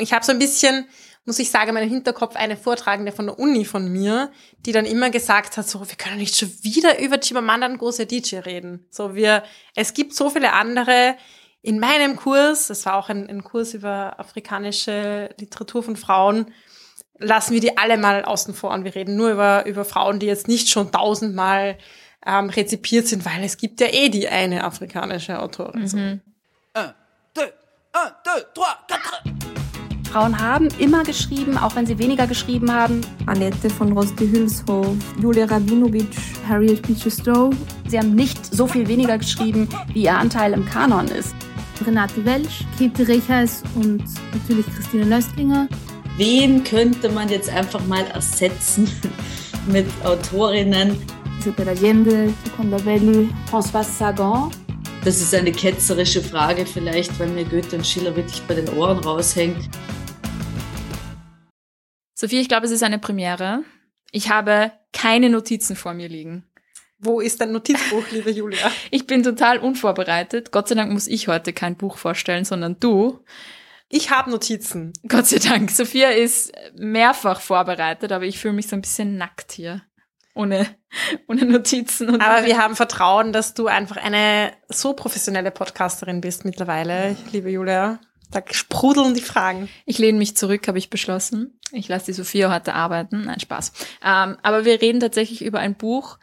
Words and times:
Ich 0.00 0.12
habe 0.12 0.24
so 0.24 0.32
ein 0.32 0.38
bisschen, 0.38 0.86
muss 1.24 1.38
ich 1.38 1.50
sagen, 1.50 1.68
in 1.68 1.74
meinem 1.74 1.88
Hinterkopf 1.88 2.36
eine 2.36 2.56
Vortragende 2.56 3.12
von 3.12 3.26
der 3.26 3.38
Uni 3.38 3.64
von 3.64 3.90
mir, 3.90 4.30
die 4.66 4.72
dann 4.72 4.84
immer 4.84 5.10
gesagt 5.10 5.56
hat, 5.56 5.68
so, 5.68 5.80
wir 5.80 5.96
können 5.96 6.18
nicht 6.18 6.36
schon 6.36 6.50
wieder 6.62 7.00
über 7.00 7.18
Chimamanda 7.18 7.68
Ngozi 7.68 8.06
DJ 8.06 8.36
reden. 8.36 8.86
So, 8.90 9.14
wir, 9.14 9.42
es 9.74 9.94
gibt 9.94 10.14
so 10.14 10.30
viele 10.30 10.52
andere. 10.52 11.16
In 11.62 11.78
meinem 11.78 12.16
Kurs, 12.16 12.68
das 12.68 12.86
war 12.86 12.94
auch 12.94 13.10
ein, 13.10 13.28
ein 13.28 13.44
Kurs 13.44 13.74
über 13.74 14.18
afrikanische 14.18 15.28
Literatur 15.38 15.82
von 15.82 15.96
Frauen, 15.96 16.52
lassen 17.18 17.52
wir 17.52 17.60
die 17.60 17.76
alle 17.76 17.98
mal 17.98 18.24
außen 18.24 18.54
vor 18.54 18.70
und 18.70 18.84
wir 18.84 18.94
reden 18.94 19.16
nur 19.16 19.30
über, 19.30 19.66
über 19.66 19.84
Frauen, 19.84 20.18
die 20.18 20.26
jetzt 20.26 20.48
nicht 20.48 20.70
schon 20.70 20.90
tausendmal 20.90 21.76
ähm, 22.26 22.50
rezipiert 22.50 23.06
sind, 23.06 23.24
weil 23.24 23.44
es 23.44 23.56
gibt 23.56 23.80
ja 23.80 23.88
eh 23.88 24.08
die 24.08 24.28
eine 24.28 24.64
afrikanische 24.64 25.38
Autorin. 25.38 25.82
Mhm. 25.82 26.20
Un, 26.76 26.94
deux, 27.34 27.52
un, 27.94 28.12
deux, 28.24 28.44
trois, 28.54 28.78
quatre. 28.88 29.39
Frauen 30.10 30.36
haben 30.40 30.66
immer 30.80 31.04
geschrieben, 31.04 31.56
auch 31.56 31.76
wenn 31.76 31.86
sie 31.86 31.96
weniger 31.96 32.26
geschrieben 32.26 32.72
haben. 32.72 33.00
Annette 33.26 33.70
von 33.70 33.92
Roste-Hülshoff, 33.92 34.96
Julia 35.22 35.44
Rabinovic, 35.44 36.08
Harriet 36.48 36.82
Beecher 36.82 37.12
Stowe. 37.12 37.54
Sie 37.86 37.96
haben 37.96 38.16
nicht 38.16 38.52
so 38.52 38.66
viel 38.66 38.88
weniger 38.88 39.18
geschrieben, 39.18 39.68
wie 39.92 40.02
ihr 40.04 40.16
Anteil 40.16 40.52
im 40.52 40.64
Kanon 40.64 41.06
ist. 41.06 41.32
Renate 41.86 42.24
Welsch, 42.24 42.64
Käthe 42.76 43.06
Rechers 43.06 43.62
und 43.76 44.02
natürlich 44.32 44.66
Christine 44.74 45.06
Nöstlinger. 45.06 45.68
Wen 46.16 46.64
könnte 46.64 47.08
man 47.08 47.28
jetzt 47.28 47.48
einfach 47.48 47.86
mal 47.86 48.04
ersetzen 48.12 48.90
mit 49.68 49.86
Autorinnen? 50.04 50.96
Isabel 51.38 51.68
Allende, 51.68 52.34
Seconda 52.44 52.78
Belli, 52.78 53.28
François 53.48 53.84
Sagan. 53.84 54.50
Das 55.04 55.20
ist 55.20 55.34
eine 55.34 55.52
ketzerische 55.52 56.20
Frage 56.20 56.66
vielleicht, 56.66 57.18
weil 57.20 57.28
mir 57.28 57.44
Goethe 57.44 57.76
und 57.76 57.86
Schiller 57.86 58.14
wirklich 58.14 58.42
bei 58.42 58.54
den 58.54 58.68
Ohren 58.70 58.98
raushängt. 58.98 59.70
Sophie, 62.20 62.38
ich 62.38 62.48
glaube, 62.48 62.66
es 62.66 62.70
ist 62.70 62.82
eine 62.82 62.98
Premiere. 62.98 63.64
Ich 64.12 64.28
habe 64.28 64.72
keine 64.92 65.30
Notizen 65.30 65.74
vor 65.74 65.94
mir 65.94 66.06
liegen. 66.06 66.44
Wo 66.98 67.18
ist 67.18 67.40
dein 67.40 67.52
Notizbuch, 67.52 68.04
liebe 68.10 68.30
Julia? 68.30 68.70
Ich 68.90 69.06
bin 69.06 69.22
total 69.22 69.56
unvorbereitet. 69.56 70.52
Gott 70.52 70.68
sei 70.68 70.74
Dank 70.74 70.92
muss 70.92 71.06
ich 71.06 71.28
heute 71.28 71.54
kein 71.54 71.76
Buch 71.76 71.96
vorstellen, 71.96 72.44
sondern 72.44 72.78
du. 72.78 73.24
Ich 73.88 74.10
habe 74.10 74.30
Notizen. 74.30 74.92
Gott 75.08 75.28
sei 75.28 75.38
Dank. 75.38 75.70
Sophia 75.70 76.10
ist 76.10 76.52
mehrfach 76.76 77.40
vorbereitet, 77.40 78.12
aber 78.12 78.26
ich 78.26 78.38
fühle 78.38 78.52
mich 78.52 78.68
so 78.68 78.76
ein 78.76 78.82
bisschen 78.82 79.16
nackt 79.16 79.52
hier 79.52 79.80
ohne, 80.34 80.66
ohne 81.26 81.46
Notizen. 81.46 82.20
Aber 82.20 82.44
wir 82.44 82.58
haben 82.58 82.76
Vertrauen, 82.76 83.32
dass 83.32 83.54
du 83.54 83.66
einfach 83.66 83.96
eine 83.96 84.52
so 84.68 84.92
professionelle 84.92 85.50
Podcasterin 85.50 86.20
bist 86.20 86.44
mittlerweile, 86.44 87.16
liebe 87.32 87.50
Julia. 87.50 87.98
Da 88.30 88.42
sprudeln 88.50 89.14
die 89.14 89.20
Fragen. 89.20 89.68
Ich 89.86 89.98
lehne 89.98 90.18
mich 90.18 90.36
zurück, 90.36 90.68
habe 90.68 90.78
ich 90.78 90.90
beschlossen. 90.90 91.58
Ich 91.72 91.88
lasse 91.88 92.06
die 92.06 92.12
Sophia 92.12 92.52
heute 92.52 92.74
arbeiten. 92.74 93.22
Nein, 93.26 93.40
Spaß. 93.40 93.72
Ähm, 94.04 94.36
aber 94.42 94.64
wir 94.64 94.80
reden 94.80 95.00
tatsächlich 95.00 95.42
über 95.42 95.58
ein 95.58 95.74
Buch, 95.74 96.18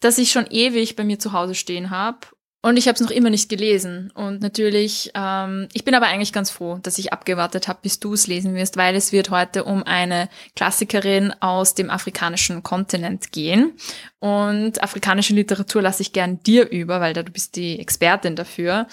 das 0.00 0.18
ich 0.18 0.30
schon 0.30 0.46
ewig 0.50 0.96
bei 0.96 1.04
mir 1.04 1.18
zu 1.18 1.32
Hause 1.32 1.54
stehen 1.54 1.90
habe 1.90 2.26
und 2.64 2.78
ich 2.78 2.88
habe 2.88 2.94
es 2.94 3.02
noch 3.02 3.10
immer 3.10 3.28
nicht 3.28 3.50
gelesen. 3.50 4.10
Und 4.14 4.40
natürlich, 4.40 5.10
ähm, 5.14 5.68
ich 5.74 5.84
bin 5.84 5.94
aber 5.94 6.06
eigentlich 6.06 6.32
ganz 6.32 6.50
froh, 6.50 6.78
dass 6.82 6.96
ich 6.96 7.12
abgewartet 7.12 7.68
habe, 7.68 7.80
bis 7.82 8.00
du 8.00 8.14
es 8.14 8.26
lesen 8.26 8.54
wirst, 8.54 8.78
weil 8.78 8.96
es 8.96 9.12
wird 9.12 9.28
heute 9.28 9.64
um 9.64 9.82
eine 9.82 10.30
Klassikerin 10.56 11.34
aus 11.40 11.74
dem 11.74 11.90
afrikanischen 11.90 12.62
Kontinent 12.62 13.32
gehen. 13.32 13.74
Und 14.18 14.82
afrikanische 14.82 15.34
Literatur 15.34 15.82
lasse 15.82 16.00
ich 16.00 16.14
gern 16.14 16.42
dir 16.42 16.70
über, 16.70 17.02
weil 17.02 17.12
da 17.12 17.22
du 17.22 17.32
bist 17.32 17.54
die 17.56 17.78
Expertin 17.78 18.34
dafür. 18.34 18.86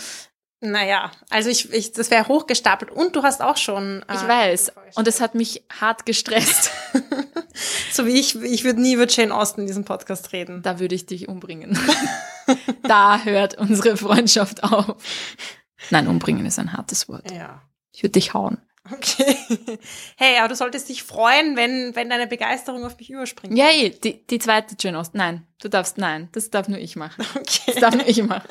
Naja, 0.64 1.12
also 1.32 1.50
ich, 1.50 1.74
ich 1.74 1.92
das 1.92 2.12
wäre 2.12 2.28
hochgestapelt 2.28 2.92
und 2.92 3.16
du 3.16 3.24
hast 3.24 3.42
auch 3.42 3.58
schon. 3.58 4.06
Äh, 4.08 4.14
ich 4.14 4.28
weiß. 4.28 4.74
Und 4.94 5.08
es 5.08 5.20
hat 5.20 5.34
mich 5.34 5.64
hart 5.72 6.06
gestresst. 6.06 6.70
so 7.92 8.06
wie 8.06 8.12
ich, 8.12 8.36
ich 8.36 8.64
würde 8.64 8.80
nie 8.80 8.94
über 8.94 9.08
Jane 9.08 9.34
Austen 9.34 9.62
in 9.62 9.68
diesem 9.68 9.86
Podcast 9.86 10.32
reden. 10.34 10.62
Da 10.62 10.80
würde 10.80 10.94
ich 10.94 11.08
dich 11.08 11.28
umbringen. 11.28 11.80
da 12.84 13.24
hört 13.24 13.58
unsere 13.58 13.98
Freundschaft 13.98 14.64
auf. 14.64 14.98
Nein, 15.90 16.08
umbringen 16.08 16.46
ist 16.46 16.60
ein 16.60 16.74
hartes 16.74 17.10
Wort. 17.10 17.32
Ja. 17.32 17.64
Ich 17.92 18.04
würde 18.04 18.14
dich 18.14 18.36
hauen. 18.36 18.60
Okay. 18.92 19.36
Hey, 20.16 20.38
aber 20.38 20.50
du 20.50 20.56
solltest 20.56 20.90
dich 20.90 21.02
freuen, 21.02 21.56
wenn, 21.56 21.96
wenn 21.96 22.10
deine 22.10 22.28
Begeisterung 22.28 22.86
auf 22.86 22.98
mich 23.00 23.10
überspringt. 23.10 23.58
Ja, 23.58 23.68
die, 23.72 24.28
die 24.28 24.40
zweite 24.40 24.76
Jane 24.80 25.00
Austen. 25.00 25.18
Nein, 25.18 25.48
du 25.60 25.68
darfst, 25.68 25.98
nein, 25.98 26.30
das 26.34 26.52
darf 26.52 26.68
nur 26.68 26.78
ich 26.78 26.96
machen. 26.96 27.26
Okay. 27.36 27.62
Das 27.66 27.76
darf 27.78 27.96
nur 27.96 28.08
ich 28.08 28.22
machen. 28.22 28.48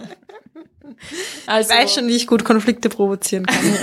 Also, 1.47 1.73
ich 1.73 1.79
weiß 1.79 1.95
schon, 1.95 2.09
wie 2.09 2.17
ich 2.17 2.27
gut 2.27 2.45
Konflikte 2.45 2.89
provozieren 2.89 3.47
kann. 3.47 3.79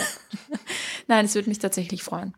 Nein, 1.08 1.26
es 1.26 1.36
würde 1.36 1.50
mich 1.50 1.60
tatsächlich 1.60 2.04
freuen. 2.04 2.36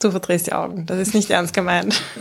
Du 0.00 0.10
verdrehst 0.10 0.46
die 0.46 0.52
Augen. 0.52 0.86
Das 0.86 0.98
ist 0.98 1.14
nicht 1.14 1.30
ernst 1.30 1.54
gemeint. 1.54 2.00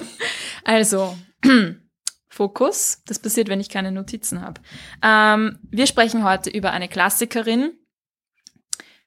Also, 0.65 1.17
Fokus. 2.29 3.01
Das 3.05 3.19
passiert, 3.19 3.49
wenn 3.49 3.59
ich 3.59 3.67
keine 3.67 3.91
Notizen 3.91 4.41
habe. 4.41 4.61
Ähm, 5.01 5.59
wir 5.69 5.87
sprechen 5.87 6.23
heute 6.23 6.49
über 6.49 6.71
eine 6.71 6.87
Klassikerin 6.87 7.73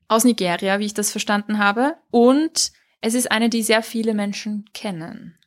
aus 0.07 0.25
Nigeria, 0.25 0.79
wie 0.79 0.85
ich 0.85 0.93
das 0.93 1.11
verstanden 1.11 1.59
habe. 1.59 1.97
Und 2.11 2.73
es 3.01 3.15
ist 3.15 3.31
eine, 3.31 3.49
die 3.49 3.63
sehr 3.63 3.83
viele 3.83 4.13
Menschen 4.13 4.67
kennen. 4.75 5.39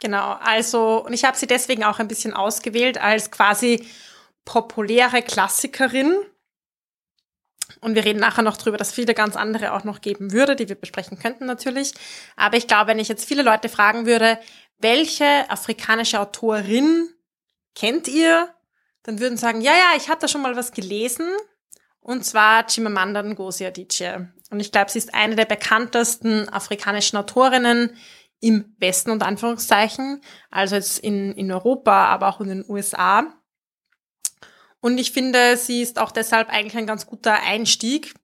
Genau, 0.00 0.36
also, 0.40 1.04
und 1.04 1.12
ich 1.12 1.24
habe 1.24 1.36
sie 1.36 1.46
deswegen 1.46 1.84
auch 1.84 1.98
ein 1.98 2.08
bisschen 2.08 2.32
ausgewählt 2.32 2.98
als 2.98 3.30
quasi 3.30 3.84
populäre 4.48 5.20
Klassikerin. 5.20 6.16
Und 7.82 7.94
wir 7.94 8.06
reden 8.06 8.18
nachher 8.18 8.42
noch 8.42 8.56
drüber, 8.56 8.78
dass 8.78 8.92
viele 8.92 9.12
ganz 9.12 9.36
andere 9.36 9.74
auch 9.74 9.84
noch 9.84 10.00
geben 10.00 10.32
würde, 10.32 10.56
die 10.56 10.70
wir 10.70 10.74
besprechen 10.74 11.18
könnten 11.18 11.44
natürlich. 11.44 11.92
Aber 12.34 12.56
ich 12.56 12.66
glaube, 12.66 12.88
wenn 12.88 12.98
ich 12.98 13.08
jetzt 13.08 13.28
viele 13.28 13.42
Leute 13.42 13.68
fragen 13.68 14.06
würde, 14.06 14.38
welche 14.78 15.50
afrikanische 15.50 16.18
Autorin 16.18 17.10
kennt 17.74 18.08
ihr? 18.08 18.48
Dann 19.02 19.20
würden 19.20 19.36
sagen, 19.36 19.60
ja, 19.60 19.72
ja, 19.72 19.98
ich 19.98 20.08
hatte 20.08 20.28
schon 20.28 20.40
mal 20.40 20.56
was 20.56 20.72
gelesen. 20.72 21.28
Und 22.00 22.24
zwar 22.24 22.66
Chimamanda 22.66 23.22
Ngozi 23.22 23.66
Adichie. 23.66 24.28
Und 24.50 24.60
ich 24.60 24.72
glaube, 24.72 24.90
sie 24.90 24.98
ist 24.98 25.12
eine 25.12 25.36
der 25.36 25.44
bekanntesten 25.44 26.48
afrikanischen 26.48 27.18
Autorinnen 27.18 27.94
im 28.40 28.74
Westen 28.78 29.10
und 29.10 29.22
Anführungszeichen. 29.22 30.22
Also 30.50 30.76
jetzt 30.76 31.00
in, 31.00 31.34
in 31.34 31.52
Europa, 31.52 32.06
aber 32.06 32.28
auch 32.28 32.40
in 32.40 32.48
den 32.48 32.64
USA. 32.66 33.37
Und 34.80 34.98
ich 34.98 35.12
finde, 35.12 35.56
sie 35.56 35.82
ist 35.82 35.98
auch 35.98 36.12
deshalb 36.12 36.50
eigentlich 36.50 36.76
ein 36.76 36.86
ganz 36.86 37.06
guter 37.06 37.42
Einstieg. 37.42 38.14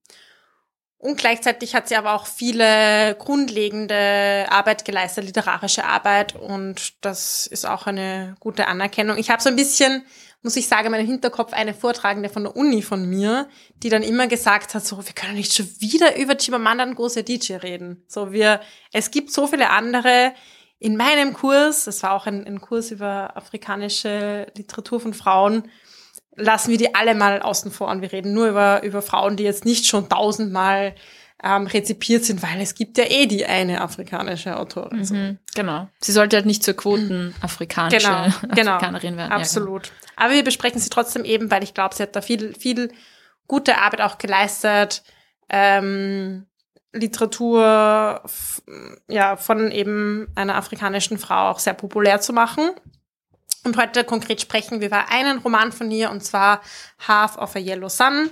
Und 1.04 1.19
gleichzeitig 1.19 1.75
hat 1.75 1.87
sie 1.87 1.97
aber 1.97 2.15
auch 2.15 2.26
viele 2.26 3.15
grundlegende 3.19 4.47
Arbeit 4.48 4.87
geleistet, 4.87 5.26
literarische 5.26 5.84
Arbeit. 5.84 6.34
Und 6.34 7.04
das 7.04 7.47
ist 7.47 7.66
auch 7.66 7.87
eine 7.87 8.37
gute 8.41 8.69
Anerkennung. 8.69 9.19
Ich 9.19 9.28
habe 9.28 9.43
so 9.43 9.50
ein 9.50 9.56
bisschen, 9.56 10.06
muss 10.41 10.56
ich 10.56 10.66
sagen, 10.66 10.87
in 10.87 10.93
meinem 10.93 11.06
Hinterkopf 11.06 11.53
eine 11.53 11.75
Vortragende 11.75 12.31
von 12.31 12.44
der 12.44 12.56
Uni 12.56 12.81
von 12.81 13.06
mir, 13.06 13.50
die 13.82 13.91
dann 13.91 14.03
immer 14.03 14.28
gesagt 14.28 14.75
hat, 14.75 14.87
so, 14.87 14.97
wir 14.97 15.12
können 15.12 15.34
nicht 15.34 15.53
schon 15.53 15.69
wieder 15.78 16.16
über 16.16 16.38
Chimamanda 16.38 16.87
Ngozi 16.87 17.19
Adichie 17.19 17.53
reden. 17.53 18.03
So, 18.09 18.32
wir, 18.32 18.60
es 18.91 19.10
gibt 19.10 19.31
so 19.31 19.47
viele 19.47 19.69
andere. 19.69 20.32
In 20.78 20.97
meinem 20.97 21.34
Kurs, 21.34 21.84
das 21.84 22.03
war 22.03 22.12
auch 22.12 22.26
ein, 22.26 22.47
ein 22.47 22.62
Kurs 22.62 22.91
über 22.91 23.37
afrikanische 23.37 24.47
Literatur 24.56 25.00
von 25.00 25.12
Frauen, 25.12 25.70
lassen 26.36 26.70
wir 26.70 26.78
die 26.78 26.94
alle 26.94 27.14
mal 27.14 27.42
außen 27.42 27.70
vor 27.70 27.88
und 27.88 28.02
wir 28.02 28.12
reden 28.12 28.32
nur 28.32 28.48
über, 28.48 28.82
über 28.82 29.02
Frauen, 29.02 29.36
die 29.36 29.44
jetzt 29.44 29.64
nicht 29.64 29.86
schon 29.86 30.08
tausendmal 30.08 30.94
ähm, 31.42 31.66
rezipiert 31.66 32.24
sind, 32.24 32.42
weil 32.42 32.60
es 32.60 32.74
gibt 32.74 32.96
ja 32.96 33.04
eh 33.04 33.26
die 33.26 33.44
eine 33.44 33.82
afrikanische 33.82 34.56
Autorin. 34.56 35.00
Mhm, 35.00 35.04
so. 35.04 35.14
Genau. 35.54 35.88
Sie 36.00 36.12
sollte 36.12 36.36
halt 36.36 36.46
nicht 36.46 36.64
zur 36.64 36.74
Quoten 36.74 37.34
afrikanische 37.42 38.06
genau, 38.06 38.26
genau, 38.54 38.72
Afrikanerin 38.72 39.16
werden. 39.16 39.32
Absolut. 39.32 39.86
Ja, 39.86 39.92
genau. 39.92 40.12
Aber 40.24 40.34
wir 40.34 40.44
besprechen 40.44 40.80
sie 40.80 40.90
trotzdem 40.90 41.24
eben, 41.24 41.50
weil 41.50 41.62
ich 41.62 41.74
glaube, 41.74 41.94
sie 41.94 42.02
hat 42.02 42.16
da 42.16 42.22
viel, 42.22 42.54
viel 42.54 42.92
gute 43.46 43.78
Arbeit 43.78 44.00
auch 44.00 44.18
geleistet. 44.18 45.02
Ähm, 45.50 46.46
Literatur 46.92 48.22
ja 49.08 49.37
von 49.37 49.70
eben 49.70 50.28
einer 50.37 50.54
afrikanischen 50.54 51.19
Frau 51.19 51.50
auch 51.50 51.58
sehr 51.58 51.75
populär 51.75 52.20
zu 52.20 52.32
machen. 52.32 52.70
Und 53.64 53.78
heute 53.78 54.05
konkret 54.05 54.40
sprechen 54.40 54.81
wir 54.81 54.88
über 54.88 55.08
einen 55.08 55.38
Roman 55.38 55.72
von 55.72 55.90
ihr, 55.90 56.11
und 56.11 56.22
zwar 56.22 56.62
Half 57.08 57.38
of 57.38 57.56
a 57.56 57.58
Yellow 57.58 57.88
Sun. 57.88 58.31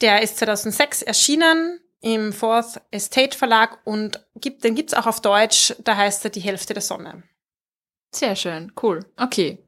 Der 0.00 0.22
ist 0.22 0.38
2006 0.38 1.02
erschienen 1.02 1.80
im 2.00 2.32
Fourth 2.32 2.80
Estate 2.90 3.36
Verlag 3.36 3.78
und 3.84 4.24
gibt, 4.36 4.64
den 4.64 4.74
gibt's 4.74 4.94
auch 4.94 5.06
auf 5.06 5.20
Deutsch, 5.20 5.74
da 5.84 5.96
heißt 5.96 6.24
er 6.24 6.30
Die 6.30 6.40
Hälfte 6.40 6.74
der 6.74 6.82
Sonne. 6.82 7.22
Sehr 8.14 8.36
schön, 8.36 8.72
cool. 8.82 9.04
Okay, 9.16 9.58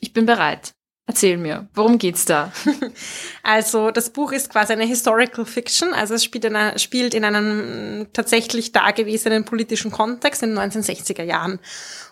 ich 0.00 0.12
bin 0.12 0.26
bereit. 0.26 0.72
Erzähl 1.10 1.38
mir, 1.38 1.66
worum 1.74 1.98
geht's 1.98 2.24
da? 2.24 2.52
Also 3.42 3.90
das 3.90 4.10
Buch 4.10 4.30
ist 4.30 4.50
quasi 4.50 4.74
eine 4.74 4.84
Historical 4.84 5.44
Fiction, 5.44 5.92
also 5.92 6.14
es 6.14 6.22
spielt 6.22 6.44
in, 6.44 6.54
einer, 6.54 6.78
spielt 6.78 7.14
in 7.14 7.24
einem 7.24 8.06
tatsächlich 8.12 8.70
dagewesenen 8.70 9.44
politischen 9.44 9.90
Kontext 9.90 10.44
in 10.44 10.50
den 10.50 10.58
1960er 10.58 11.24
Jahren. 11.24 11.58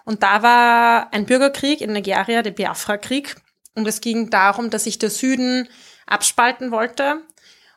Und 0.05 0.25
da 0.25 0.43
war 0.43 1.13
ein 1.13 1.27
Bürgerkrieg 1.27 1.81
in 1.81 1.93
Nigeria, 1.93 2.43
der 2.43 2.51
Biafra-Krieg. 2.51 3.37
Und 3.77 3.87
es 3.87 4.01
ging 4.01 4.31
darum, 4.31 4.69
dass 4.69 4.85
sich 4.85 4.99
der 4.99 5.11
Süden 5.11 5.69
abspalten 6.09 6.73
wollte 6.73 7.21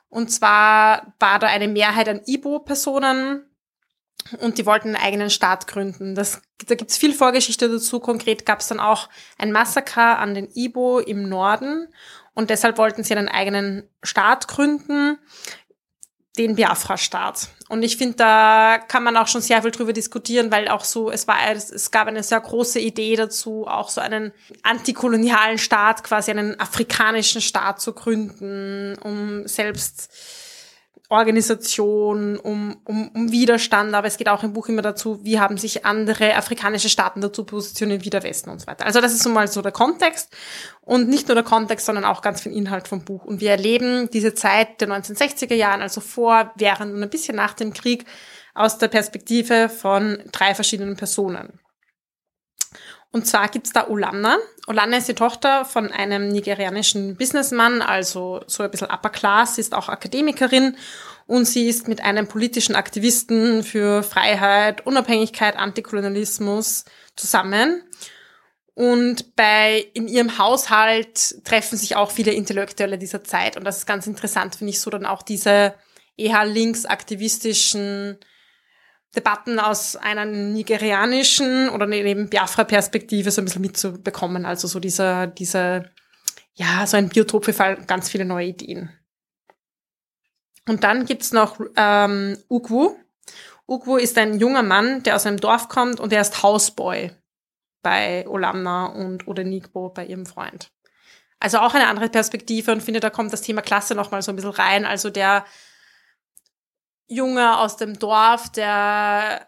Und 0.09 0.31
zwar 0.31 1.13
war 1.19 1.37
da 1.37 1.45
eine 1.45 1.67
Mehrheit 1.67 2.09
an 2.09 2.21
Ibo-Personen 2.25 3.45
und 4.39 4.57
die 4.57 4.65
wollten 4.65 4.89
einen 4.89 5.03
eigenen 5.03 5.29
Staat 5.29 5.67
gründen. 5.67 6.15
Das, 6.15 6.41
da 6.67 6.75
gibt's 6.75 6.97
viel 6.97 7.13
Vorgeschichte 7.13 7.69
dazu. 7.69 7.99
Konkret 7.99 8.45
gab's 8.45 8.67
dann 8.67 8.79
auch 8.79 9.09
ein 9.37 9.51
Massaker 9.51 10.19
an 10.19 10.33
den 10.33 10.49
Ibo 10.53 10.99
im 10.99 11.27
Norden 11.27 11.87
und 12.33 12.49
deshalb 12.49 12.77
wollten 12.77 13.03
sie 13.03 13.15
einen 13.15 13.29
eigenen 13.29 13.89
Staat 14.03 14.47
gründen 14.47 15.17
den 16.37 16.55
Biafra-Staat. 16.55 17.49
Und 17.67 17.83
ich 17.83 17.97
finde, 17.97 18.15
da 18.15 18.79
kann 18.87 19.03
man 19.03 19.17
auch 19.17 19.27
schon 19.27 19.41
sehr 19.41 19.61
viel 19.61 19.71
drüber 19.71 19.91
diskutieren, 19.91 20.51
weil 20.51 20.69
auch 20.69 20.85
so, 20.85 21.11
es 21.11 21.27
war, 21.27 21.37
es 21.51 21.91
gab 21.91 22.07
eine 22.07 22.23
sehr 22.23 22.39
große 22.39 22.79
Idee 22.79 23.15
dazu, 23.15 23.67
auch 23.67 23.89
so 23.89 23.99
einen 23.99 24.31
antikolonialen 24.63 25.57
Staat, 25.57 26.03
quasi 26.03 26.31
einen 26.31 26.57
afrikanischen 26.59 27.41
Staat 27.41 27.81
zu 27.81 27.93
gründen, 27.93 28.97
um 29.03 29.45
selbst 29.45 30.13
Organisation, 31.11 32.37
um, 32.37 32.77
um, 32.85 33.09
um 33.13 33.31
Widerstand, 33.33 33.93
aber 33.93 34.07
es 34.07 34.15
geht 34.15 34.29
auch 34.29 34.43
im 34.43 34.53
Buch 34.53 34.69
immer 34.69 34.81
dazu, 34.81 35.19
wie 35.25 35.41
haben 35.41 35.57
sich 35.57 35.85
andere 35.85 36.35
afrikanische 36.35 36.87
Staaten 36.87 37.19
dazu 37.19 37.43
positioniert 37.43 38.05
wie 38.05 38.09
der 38.09 38.23
Westen 38.23 38.49
und 38.49 38.61
so 38.61 38.67
weiter. 38.67 38.85
Also 38.85 39.01
das 39.01 39.11
ist 39.11 39.21
so 39.21 39.29
mal 39.29 39.49
so 39.49 39.61
der 39.61 39.73
Kontext 39.73 40.29
und 40.79 41.09
nicht 41.09 41.27
nur 41.27 41.35
der 41.35 41.43
Kontext, 41.43 41.85
sondern 41.85 42.05
auch 42.05 42.21
ganz 42.21 42.39
viel 42.39 42.53
Inhalt 42.53 42.87
vom 42.87 43.03
Buch. 43.03 43.25
Und 43.25 43.41
wir 43.41 43.51
erleben 43.51 44.09
diese 44.09 44.33
Zeit 44.35 44.79
der 44.79 44.87
1960er 44.87 45.53
Jahren, 45.53 45.81
also 45.81 45.99
vor, 45.99 46.53
während 46.55 46.93
und 46.93 47.03
ein 47.03 47.09
bisschen 47.09 47.35
nach 47.35 47.55
dem 47.55 47.73
Krieg, 47.73 48.05
aus 48.53 48.77
der 48.77 48.87
Perspektive 48.87 49.67
von 49.67 50.17
drei 50.31 50.55
verschiedenen 50.55 50.95
Personen. 50.95 51.59
Und 53.11 53.27
zwar 53.27 53.49
gibt's 53.49 53.73
da 53.73 53.87
Olanna. 53.87 54.37
Olanna 54.67 54.97
ist 54.97 55.09
die 55.09 55.15
Tochter 55.15 55.65
von 55.65 55.91
einem 55.91 56.29
nigerianischen 56.29 57.17
Businessman, 57.17 57.81
also 57.81 58.41
so 58.47 58.63
ein 58.63 58.71
bisschen 58.71 58.89
upper 58.89 59.09
class, 59.09 59.55
sie 59.55 59.61
ist 59.61 59.73
auch 59.73 59.89
Akademikerin 59.89 60.77
und 61.27 61.45
sie 61.45 61.67
ist 61.67 61.87
mit 61.87 62.01
einem 62.01 62.27
politischen 62.27 62.75
Aktivisten 62.75 63.63
für 63.63 64.03
Freiheit, 64.03 64.85
Unabhängigkeit, 64.85 65.57
Antikolonialismus 65.57 66.85
zusammen. 67.15 67.83
Und 68.73 69.35
bei, 69.35 69.85
in 69.93 70.07
ihrem 70.07 70.37
Haushalt 70.37 71.43
treffen 71.43 71.77
sich 71.77 71.97
auch 71.97 72.11
viele 72.11 72.31
Intellektuelle 72.31 72.97
dieser 72.97 73.23
Zeit. 73.23 73.57
Und 73.57 73.65
das 73.65 73.79
ist 73.79 73.85
ganz 73.85 74.07
interessant, 74.07 74.55
finde 74.55 74.71
ich, 74.71 74.79
so 74.79 74.89
dann 74.89 75.05
auch 75.05 75.21
diese 75.21 75.75
eher 76.15 76.45
linksaktivistischen 76.45 78.17
Debatten 79.15 79.59
aus 79.59 79.97
einer 79.97 80.25
nigerianischen 80.25 81.69
oder 81.69 81.85
neben 81.85 82.29
Biafra-Perspektive 82.29 83.31
so 83.31 83.41
ein 83.41 83.45
bisschen 83.45 83.61
mitzubekommen. 83.61 84.45
Also 84.45 84.67
so 84.67 84.79
dieser, 84.79 85.27
dieser, 85.27 85.85
ja, 86.53 86.87
so 86.87 86.97
ein 86.97 87.09
Biotop 87.09 87.45
für 87.45 87.53
ganz 87.87 88.09
viele 88.09 88.25
neue 88.25 88.47
Ideen. 88.47 88.89
Und 90.67 90.83
dann 90.83 91.05
gibt's 91.05 91.33
noch 91.33 91.59
ähm, 91.75 92.37
Ugwu. 92.49 92.95
Ugwu 93.67 93.97
ist 93.97 94.17
ein 94.17 94.39
junger 94.39 94.63
Mann, 94.63 95.03
der 95.03 95.15
aus 95.15 95.25
einem 95.25 95.39
Dorf 95.39 95.67
kommt 95.67 95.99
und 95.99 96.13
er 96.13 96.21
ist 96.21 96.43
Houseboy 96.43 97.11
bei 97.81 98.27
Olamna 98.27 98.85
und 98.85 99.27
Odenigbo 99.27 99.89
bei 99.89 100.05
ihrem 100.05 100.25
Freund. 100.25 100.71
Also 101.39 101.57
auch 101.57 101.73
eine 101.73 101.87
andere 101.87 102.09
Perspektive 102.09 102.71
und 102.71 102.81
finde, 102.83 102.99
da 102.99 103.09
kommt 103.09 103.33
das 103.33 103.41
Thema 103.41 103.61
Klasse 103.61 103.95
nochmal 103.95 104.21
so 104.21 104.31
ein 104.31 104.35
bisschen 104.35 104.51
rein. 104.51 104.85
Also 104.85 105.09
der 105.09 105.45
Junge 107.11 107.57
aus 107.57 107.75
dem 107.77 107.99
Dorf, 107.99 108.49
der 108.49 109.47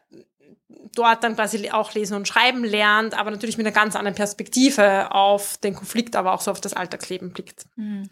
dort 0.96 1.24
dann 1.24 1.36
quasi 1.36 1.72
auch 1.72 1.94
lesen 1.94 2.16
und 2.16 2.28
schreiben 2.28 2.64
lernt, 2.64 3.18
aber 3.18 3.32
natürlich 3.32 3.58
mit 3.58 3.66
einer 3.66 3.74
ganz 3.74 3.96
anderen 3.96 4.16
Perspektive 4.16 5.12
auf 5.12 5.58
den 5.58 5.74
Konflikt, 5.74 6.16
aber 6.16 6.34
auch 6.34 6.42
so 6.42 6.52
auf 6.52 6.62
das 6.62 6.74
Alltagsleben 6.74 7.32
blickt. 7.32 7.66
Mhm. 7.76 8.10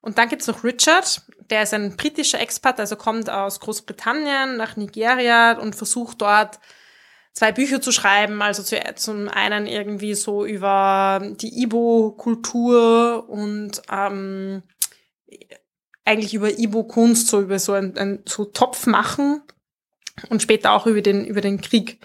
Und 0.00 0.18
dann 0.18 0.28
gibt's 0.28 0.46
noch 0.46 0.64
Richard, 0.64 1.22
der 1.50 1.62
ist 1.62 1.74
ein 1.74 1.96
britischer 1.96 2.40
Expat, 2.40 2.80
also 2.80 2.96
kommt 2.96 3.28
aus 3.28 3.60
Großbritannien 3.60 4.56
nach 4.56 4.76
Nigeria 4.76 5.58
und 5.58 5.76
versucht 5.76 6.20
dort 6.20 6.58
zwei 7.32 7.52
Bücher 7.52 7.80
zu 7.80 7.92
schreiben, 7.92 8.40
also 8.40 8.62
zu, 8.62 8.76
zum 8.94 9.28
einen 9.28 9.66
irgendwie 9.66 10.14
so 10.14 10.46
über 10.46 11.20
die 11.22 11.62
Ibo-Kultur 11.62 13.28
und 13.28 13.82
ähm, 13.90 14.62
eigentlich 16.06 16.34
über 16.34 16.58
Ibo-Kunst, 16.58 17.28
so 17.28 17.42
über 17.42 17.58
so 17.58 17.72
ein, 17.72 17.96
ein 17.98 18.22
so 18.26 18.44
Topf 18.46 18.86
machen 18.86 19.42
und 20.30 20.40
später 20.40 20.72
auch 20.72 20.86
über 20.86 21.02
den, 21.02 21.26
über 21.26 21.40
den 21.40 21.60
Krieg. 21.60 22.00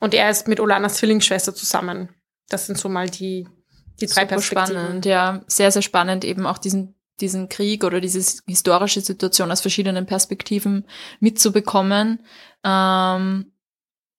Und 0.00 0.12
er 0.12 0.28
ist 0.28 0.48
mit 0.48 0.60
Olanas 0.60 0.96
Zwillingsschwester 0.96 1.54
zusammen. 1.54 2.10
Das 2.48 2.66
sind 2.66 2.76
so 2.76 2.88
mal 2.88 3.08
die, 3.08 3.48
die 4.00 4.06
drei 4.06 4.22
Super 4.22 4.26
Perspektiven. 4.26 4.80
spannend, 4.80 5.06
ja. 5.06 5.42
Sehr, 5.46 5.70
sehr 5.70 5.82
spannend, 5.82 6.24
eben 6.24 6.46
auch 6.46 6.58
diesen, 6.58 6.94
diesen 7.20 7.48
Krieg 7.48 7.84
oder 7.84 8.00
diese 8.00 8.20
historische 8.46 9.00
Situation 9.00 9.50
aus 9.50 9.60
verschiedenen 9.60 10.04
Perspektiven 10.04 10.84
mitzubekommen. 11.20 12.20
Ähm, 12.64 13.52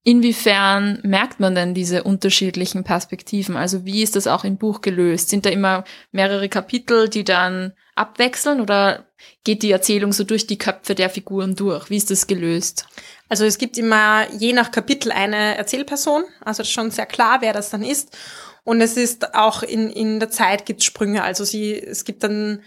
Inwiefern 0.07 0.99
merkt 1.01 1.39
man 1.39 1.55
denn 1.55 1.73
diese 1.73 2.03
unterschiedlichen 2.03 2.83
Perspektiven? 2.83 3.57
Also 3.57 3.85
wie 3.85 4.03
ist 4.03 4.15
das 4.15 4.27
auch 4.27 4.43
im 4.43 4.57
Buch 4.57 4.81
gelöst? 4.81 5.29
Sind 5.29 5.47
da 5.47 5.49
immer 5.49 5.83
mehrere 6.11 6.47
Kapitel, 6.47 7.09
die 7.09 7.23
dann 7.23 7.73
abwechseln 7.95 8.61
oder 8.61 9.04
geht 9.43 9.63
die 9.63 9.71
Erzählung 9.71 10.11
so 10.11 10.23
durch 10.23 10.47
die 10.47 10.57
Köpfe 10.57 10.95
der 10.95 11.09
Figuren 11.09 11.55
durch? 11.55 11.89
Wie 11.89 11.97
ist 11.97 12.11
das 12.11 12.27
gelöst? 12.27 12.87
Also 13.29 13.45
es 13.45 13.57
gibt 13.57 13.77
immer 13.77 14.27
je 14.33 14.53
nach 14.53 14.71
Kapitel 14.71 15.11
eine 15.11 15.57
Erzählperson, 15.57 16.23
also 16.41 16.63
schon 16.63 16.91
sehr 16.91 17.05
klar, 17.05 17.41
wer 17.41 17.53
das 17.53 17.69
dann 17.69 17.83
ist. 17.83 18.17
Und 18.63 18.81
es 18.81 18.97
ist 18.97 19.35
auch 19.35 19.63
in, 19.63 19.89
in 19.89 20.19
der 20.19 20.29
Zeit 20.29 20.65
gibt 20.65 20.83
Sprünge. 20.83 21.23
Also 21.23 21.43
sie, 21.43 21.73
es 21.79 22.03
gibt 22.03 22.23
dann 22.23 22.63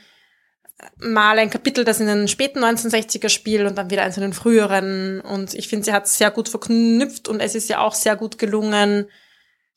mal 0.96 1.38
ein 1.38 1.50
Kapitel, 1.50 1.84
das 1.84 2.00
in 2.00 2.06
den 2.06 2.28
späten 2.28 2.62
1960er 2.62 3.28
spielt 3.28 3.66
und 3.66 3.76
dann 3.76 3.90
wieder 3.90 4.02
eins 4.02 4.16
in 4.16 4.22
den 4.22 4.32
früheren. 4.32 5.20
Und 5.20 5.54
ich 5.54 5.68
finde, 5.68 5.84
sie 5.84 5.92
hat 5.92 6.06
es 6.06 6.18
sehr 6.18 6.30
gut 6.30 6.48
verknüpft 6.48 7.28
und 7.28 7.40
es 7.40 7.54
ist 7.54 7.68
ja 7.68 7.80
auch 7.80 7.94
sehr 7.94 8.16
gut 8.16 8.38
gelungen, 8.38 9.06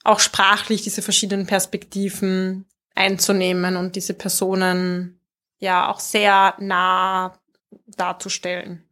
auch 0.03 0.19
sprachlich 0.19 0.83
diese 0.83 1.01
verschiedenen 1.01 1.47
Perspektiven 1.47 2.65
einzunehmen 2.95 3.75
und 3.75 3.95
diese 3.95 4.13
Personen 4.13 5.20
ja 5.61 5.89
auch 5.89 6.01
sehr 6.01 6.55
nah 6.59 7.39
darzustellen. 7.87 8.83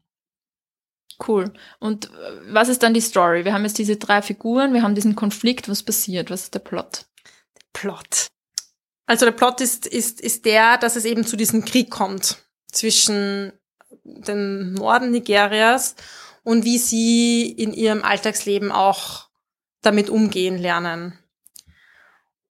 Cool. 1.28 1.52
Und 1.80 2.06
äh, 2.06 2.54
was 2.54 2.70
ist 2.70 2.82
dann 2.82 2.94
die 2.94 3.02
Story? 3.02 3.44
Wir 3.44 3.54
haben 3.54 3.66
jetzt 3.66 3.78
diese 3.78 3.98
drei 3.98 4.22
Figuren, 4.22 4.74
wir 4.74 4.84
haben 4.84 4.96
diesen 4.96 5.16
Konflikt. 5.16 5.68
Was 5.68 5.84
passiert? 5.84 6.30
Was 6.30 6.44
ist 6.44 6.54
der 6.54 6.60
Plot? 6.60 7.06
Der 7.58 7.66
Plot. 7.74 8.28
Also 9.06 9.26
der 9.26 9.34
Plot 9.34 9.60
ist, 9.60 9.86
ist, 9.86 10.22
ist 10.22 10.46
der, 10.46 10.78
dass 10.78 10.96
es 10.96 11.04
eben 11.04 11.26
zu 11.26 11.36
diesem 11.36 11.66
Krieg 11.66 11.90
kommt 11.90 12.46
zwischen 12.72 13.52
dem 14.04 14.74
Norden 14.74 15.12
Nigerias 15.12 15.96
und 16.44 16.64
wie 16.64 16.78
sie 16.78 17.52
in 17.52 17.74
ihrem 17.74 18.04
Alltagsleben 18.04 18.72
auch 18.72 19.30
damit 19.82 20.10
umgehen 20.10 20.58
lernen. 20.58 21.18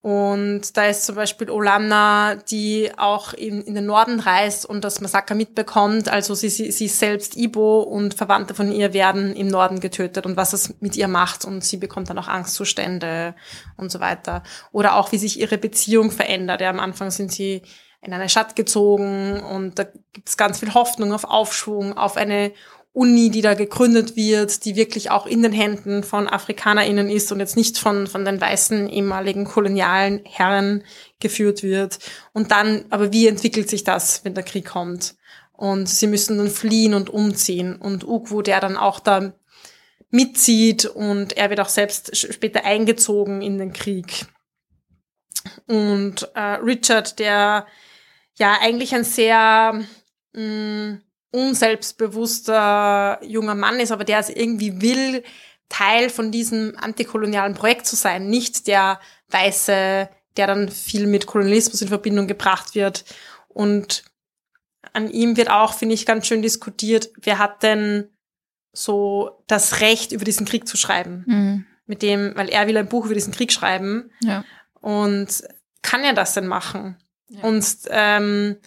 Und 0.02 0.78
da 0.78 0.86
ist 0.86 1.06
zum 1.06 1.16
Beispiel 1.16 1.50
Olanna, 1.50 2.36
die 2.36 2.90
auch 2.98 3.34
in, 3.34 3.62
in 3.62 3.76
den 3.76 3.86
Norden 3.86 4.22
reist 4.22 4.66
und 4.66 4.86
das 4.86 5.02
Massaker 5.02 5.36
mitbekommt. 5.36 6.08
Also 6.08 6.36
sie, 6.36 6.48
sie, 6.50 6.72
sie 6.72 6.86
ist 6.86 7.00
selbst 7.00 7.36
Ibo 7.36 7.82
und 7.82 8.14
Verwandte 8.14 8.54
von 8.54 8.72
ihr 8.72 8.94
werden 8.94 9.36
im 9.36 9.48
Norden 9.48 9.82
getötet 9.82 10.26
und 10.26 10.38
was 10.38 10.54
es 10.54 10.80
mit 10.80 10.96
ihr 10.96 11.10
macht. 11.10 11.44
Und 11.44 11.66
sie 11.66 11.76
bekommt 11.76 12.10
dann 12.10 12.18
auch 12.18 12.30
Angstzustände 12.30 13.36
und 13.76 13.92
so 13.92 14.00
weiter. 14.00 14.44
Oder 14.72 14.96
auch, 14.96 15.12
wie 15.12 15.18
sich 15.18 15.38
ihre 15.38 15.58
Beziehung 15.58 16.12
verändert. 16.12 16.62
Ja, 16.62 16.70
am 16.70 16.80
Anfang 16.80 17.12
sind 17.12 17.34
sie 17.34 17.62
in 18.02 18.14
eine 18.14 18.30
Stadt 18.30 18.56
gezogen 18.56 19.42
und 19.42 19.78
da 19.78 19.84
gibt 20.14 20.30
es 20.30 20.38
ganz 20.38 20.60
viel 20.60 20.74
Hoffnung 20.74 21.12
auf 21.12 21.26
Aufschwung, 21.26 21.98
auf 21.98 22.16
eine 22.16 22.54
Uni, 22.92 23.30
die 23.30 23.42
da 23.42 23.54
gegründet 23.54 24.16
wird, 24.16 24.66
die 24.66 24.76
wirklich 24.76 25.12
auch 25.12 25.26
in 25.28 25.44
den 25.44 25.52
Händen 25.52 26.04
von 26.04 26.28
AfrikanerInnen 26.28 27.10
ist 27.10 27.32
und 27.32 27.40
jetzt 27.40 27.56
nicht 27.56 27.78
von, 27.78 28.08
von 28.08 28.26
den 28.26 28.42
weißen 28.42 28.90
ehemaligen 28.90 29.46
kolonialen 29.46 30.22
Herren 30.26 30.84
geführt 31.20 31.62
wird. 31.62 32.00
Und 32.34 32.52
dann, 32.52 32.86
aber 32.90 33.14
wie 33.14 33.28
entwickelt 33.28 33.70
sich 33.70 33.84
das, 33.84 34.26
wenn 34.26 34.34
der 34.34 34.44
Krieg 34.44 34.66
kommt? 34.66 35.16
Und 35.54 35.88
sie 35.88 36.08
müssen 36.08 36.38
dann 36.38 36.50
fliehen 36.50 36.94
und 36.94 37.10
umziehen. 37.10 37.76
Und 37.76 38.08
Ugwu, 38.08 38.42
der 38.42 38.60
dann 38.60 38.78
auch 38.78 39.00
da 39.00 39.34
mitzieht 40.10 40.86
und 40.86 41.38
er 41.38 41.50
wird 41.50 41.60
auch 41.60 41.70
selbst 41.70 42.18
später 42.18 42.66
eingezogen 42.66 43.42
in 43.42 43.58
den 43.58 43.74
Krieg. 43.74 44.26
Und 45.68 46.28
äh, 46.34 46.56
Richard, 46.64 47.20
der 47.20 47.68
ja 48.38 48.58
eigentlich 48.62 48.96
ein 48.96 49.04
sehr 49.04 49.84
mh, 50.34 50.42
mm, 50.42 51.02
unselbstbewusster 51.32 53.20
junger 53.24 53.56
Mann 53.56 53.80
ist, 53.80 53.92
aber 53.92 54.04
der 54.04 54.20
es 54.20 54.30
irgendwie 54.30 54.82
will, 54.82 55.24
Teil 55.70 56.10
von 56.10 56.32
diesem 56.32 56.76
antikolonialen 56.78 57.54
Projekt 57.54 57.86
zu 57.86 57.96
sein, 57.96 58.28
nicht 58.28 58.68
der 58.68 59.00
Weiße, 59.30 60.10
der 60.38 60.48
dann 60.48 60.70
viel 60.70 61.06
mit 61.06 61.28
Kolonialismus 61.28 61.82
in 61.82 61.90
Verbindung 61.90 62.28
gebracht 62.28 62.74
wird. 62.76 63.06
Und 63.48 64.04
an 64.94 65.10
ihm 65.10 65.38
wird 65.38 65.50
auch, 65.50 65.74
finde 65.74 65.96
ich, 65.96 66.06
ganz 66.06 66.26
schön 66.28 66.42
diskutiert, 66.42 67.10
wer 67.22 67.38
hat 67.38 67.62
denn 67.62 68.10
so 68.72 69.44
das 69.48 69.82
Recht, 69.82 70.12
über 70.12 70.26
diesen 70.26 70.46
Krieg 70.46 70.68
zu 70.68 70.78
schreiben. 70.78 71.24
Mhm. 71.28 71.66
Mit 71.86 72.02
dem, 72.02 72.34
weil 72.36 72.50
er 72.50 72.68
will 72.68 72.78
ein 72.78 72.90
Buch 72.90 73.06
über 73.06 73.16
diesen 73.16 73.34
Krieg 73.34 73.52
schreiben. 73.52 74.12
Ja. 74.22 74.46
Und 74.80 75.44
kann 75.82 76.04
er 76.04 76.14
das 76.14 76.34
denn 76.34 76.48
machen? 76.48 76.98
Ja. 77.30 77.44
Und 77.44 77.66
ähm, 77.90 78.58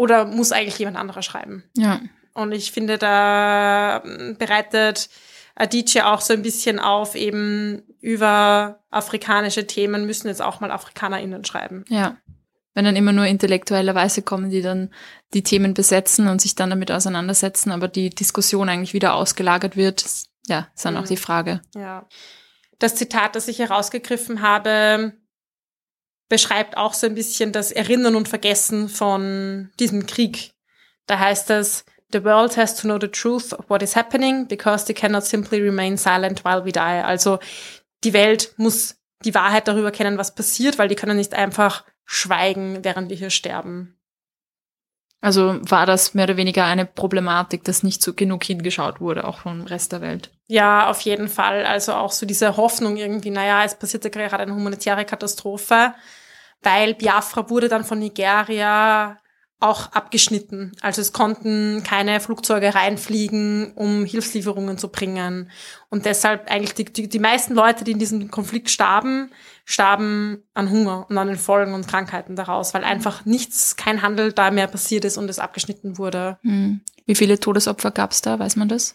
oder 0.00 0.24
muss 0.24 0.50
eigentlich 0.50 0.78
jemand 0.78 0.96
anderer 0.96 1.20
schreiben? 1.22 1.62
Ja. 1.76 2.00
Und 2.32 2.52
ich 2.52 2.72
finde, 2.72 2.96
da 2.96 4.02
ähm, 4.02 4.36
bereitet 4.38 5.10
Adichie 5.56 6.00
auch 6.00 6.22
so 6.22 6.32
ein 6.32 6.40
bisschen 6.40 6.78
auf, 6.78 7.14
eben 7.14 7.82
über 8.00 8.80
afrikanische 8.90 9.66
Themen 9.66 10.06
müssen 10.06 10.28
jetzt 10.28 10.40
auch 10.40 10.60
mal 10.60 10.70
AfrikanerInnen 10.70 11.44
schreiben. 11.44 11.84
Ja. 11.88 12.16
Wenn 12.72 12.86
dann 12.86 12.96
immer 12.96 13.12
nur 13.12 13.26
intellektuellerweise 13.26 14.22
kommen, 14.22 14.48
die 14.48 14.62
dann 14.62 14.88
die 15.34 15.42
Themen 15.42 15.74
besetzen 15.74 16.28
und 16.28 16.40
sich 16.40 16.54
dann 16.54 16.70
damit 16.70 16.90
auseinandersetzen, 16.90 17.70
aber 17.70 17.86
die 17.88 18.08
Diskussion 18.08 18.70
eigentlich 18.70 18.94
wieder 18.94 19.12
ausgelagert 19.14 19.76
wird, 19.76 20.06
ja, 20.46 20.68
ist 20.74 20.84
dann 20.84 20.94
Mhm. 20.94 21.00
auch 21.00 21.06
die 21.08 21.18
Frage. 21.18 21.60
Ja. 21.74 22.08
Das 22.78 22.94
Zitat, 22.94 23.36
das 23.36 23.48
ich 23.48 23.58
herausgegriffen 23.58 24.40
habe, 24.40 25.12
beschreibt 26.30 26.78
auch 26.78 26.94
so 26.94 27.06
ein 27.06 27.14
bisschen 27.14 27.52
das 27.52 27.72
Erinnern 27.72 28.14
und 28.14 28.28
Vergessen 28.28 28.88
von 28.88 29.70
diesem 29.78 30.06
Krieg. 30.06 30.52
Da 31.06 31.18
heißt 31.18 31.50
es, 31.50 31.84
The 32.12 32.24
world 32.24 32.56
has 32.56 32.74
to 32.76 32.88
know 32.88 32.98
the 33.00 33.08
truth 33.08 33.52
of 33.52 33.68
what 33.68 33.82
is 33.82 33.94
happening 33.94 34.48
because 34.48 34.84
they 34.84 34.94
cannot 34.94 35.24
simply 35.24 35.60
remain 35.60 35.96
silent 35.96 36.44
while 36.44 36.64
we 36.64 36.72
die. 36.72 36.80
Also 36.80 37.38
die 38.02 38.12
Welt 38.12 38.52
muss 38.56 38.96
die 39.24 39.34
Wahrheit 39.34 39.68
darüber 39.68 39.92
kennen, 39.92 40.18
was 40.18 40.34
passiert, 40.34 40.78
weil 40.78 40.88
die 40.88 40.96
können 40.96 41.16
nicht 41.16 41.34
einfach 41.34 41.84
schweigen, 42.04 42.82
während 42.82 43.10
wir 43.10 43.16
hier 43.16 43.30
sterben. 43.30 43.96
Also 45.20 45.60
war 45.68 45.84
das 45.84 46.14
mehr 46.14 46.24
oder 46.24 46.38
weniger 46.38 46.64
eine 46.64 46.86
Problematik, 46.86 47.62
dass 47.64 47.82
nicht 47.82 48.02
so 48.02 48.14
genug 48.14 48.42
hingeschaut 48.42 49.00
wurde, 49.00 49.24
auch 49.24 49.40
vom 49.40 49.62
Rest 49.62 49.92
der 49.92 50.00
Welt. 50.00 50.30
Ja, 50.46 50.88
auf 50.88 51.02
jeden 51.02 51.28
Fall. 51.28 51.66
Also 51.66 51.92
auch 51.92 52.10
so 52.10 52.24
diese 52.24 52.56
Hoffnung 52.56 52.96
irgendwie, 52.96 53.30
naja, 53.30 53.62
es 53.64 53.74
passiert 53.74 54.02
ja 54.04 54.10
gerade 54.10 54.38
eine 54.38 54.54
humanitäre 54.54 55.04
Katastrophe, 55.04 55.94
weil 56.62 56.94
Biafra 56.94 57.48
wurde 57.50 57.68
dann 57.68 57.84
von 57.84 57.98
Nigeria 57.98 59.18
auch 59.60 59.92
abgeschnitten. 59.92 60.72
Also 60.80 61.02
es 61.02 61.12
konnten 61.12 61.82
keine 61.84 62.18
Flugzeuge 62.20 62.74
reinfliegen, 62.74 63.72
um 63.74 64.06
Hilfslieferungen 64.06 64.78
zu 64.78 64.88
bringen. 64.88 65.50
Und 65.90 66.06
deshalb 66.06 66.50
eigentlich 66.50 66.74
die, 66.74 66.86
die, 66.86 67.08
die 67.08 67.18
meisten 67.18 67.54
Leute, 67.54 67.84
die 67.84 67.92
in 67.92 67.98
diesem 67.98 68.30
Konflikt 68.30 68.70
starben, 68.70 69.30
starben 69.66 70.42
an 70.54 70.70
Hunger 70.70 71.06
und 71.08 71.18
an 71.18 71.28
den 71.28 71.36
Folgen 71.36 71.74
und 71.74 71.86
Krankheiten 71.86 72.36
daraus, 72.36 72.72
weil 72.72 72.84
einfach 72.84 73.26
nichts, 73.26 73.76
kein 73.76 74.00
Handel 74.00 74.32
da 74.32 74.50
mehr 74.50 74.66
passiert 74.66 75.04
ist 75.04 75.18
und 75.18 75.28
es 75.28 75.38
abgeschnitten 75.38 75.98
wurde. 75.98 76.38
Hm. 76.42 76.80
Wie 77.04 77.14
viele 77.14 77.38
Todesopfer 77.38 77.90
gab 77.90 78.12
es 78.12 78.22
da? 78.22 78.38
Weiß 78.38 78.56
man 78.56 78.68
das? 78.68 78.94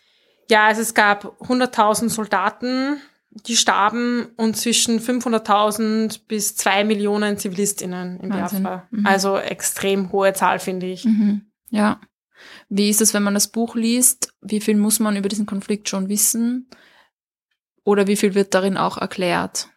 Ja, 0.50 0.66
also 0.66 0.82
es 0.82 0.94
gab 0.94 1.26
100.000 1.42 2.10
Soldaten, 2.10 3.02
die 3.30 3.58
starben 3.58 4.28
und 4.38 4.56
zwischen 4.56 5.00
500.000 5.00 6.22
bis 6.28 6.56
zwei 6.56 6.84
Millionen 6.84 7.38
ZivilistInnen 7.38 8.20
in 8.20 8.30
Wahnsinn. 8.30 8.64
Biafra. 8.64 8.88
Mhm. 8.92 9.06
Also 9.06 9.38
extrem 9.38 10.12
hohe 10.12 10.34
Zahl, 10.34 10.60
finde 10.60 10.86
ich. 10.86 11.06
Mhm. 11.06 11.42
Ja. 11.70 12.00
Wie 12.70 12.90
ist 12.90 13.02
es, 13.02 13.14
wenn 13.14 13.24
man 13.24 13.34
das 13.34 13.50
Buch 13.50 13.76
liest? 13.76 14.34
Wie 14.42 14.62
viel 14.62 14.78
muss 14.78 15.00
man 15.00 15.18
über 15.18 15.30
diesen 15.30 15.46
Konflikt 15.46 15.90
schon 15.90 16.10
wissen? 16.10 16.70
Oder 17.84 18.08
wie 18.08 18.16
viel 18.16 18.36
wird 18.36 18.54
darin 18.54 18.78
auch 18.78 18.98
erklärt? 18.98 19.70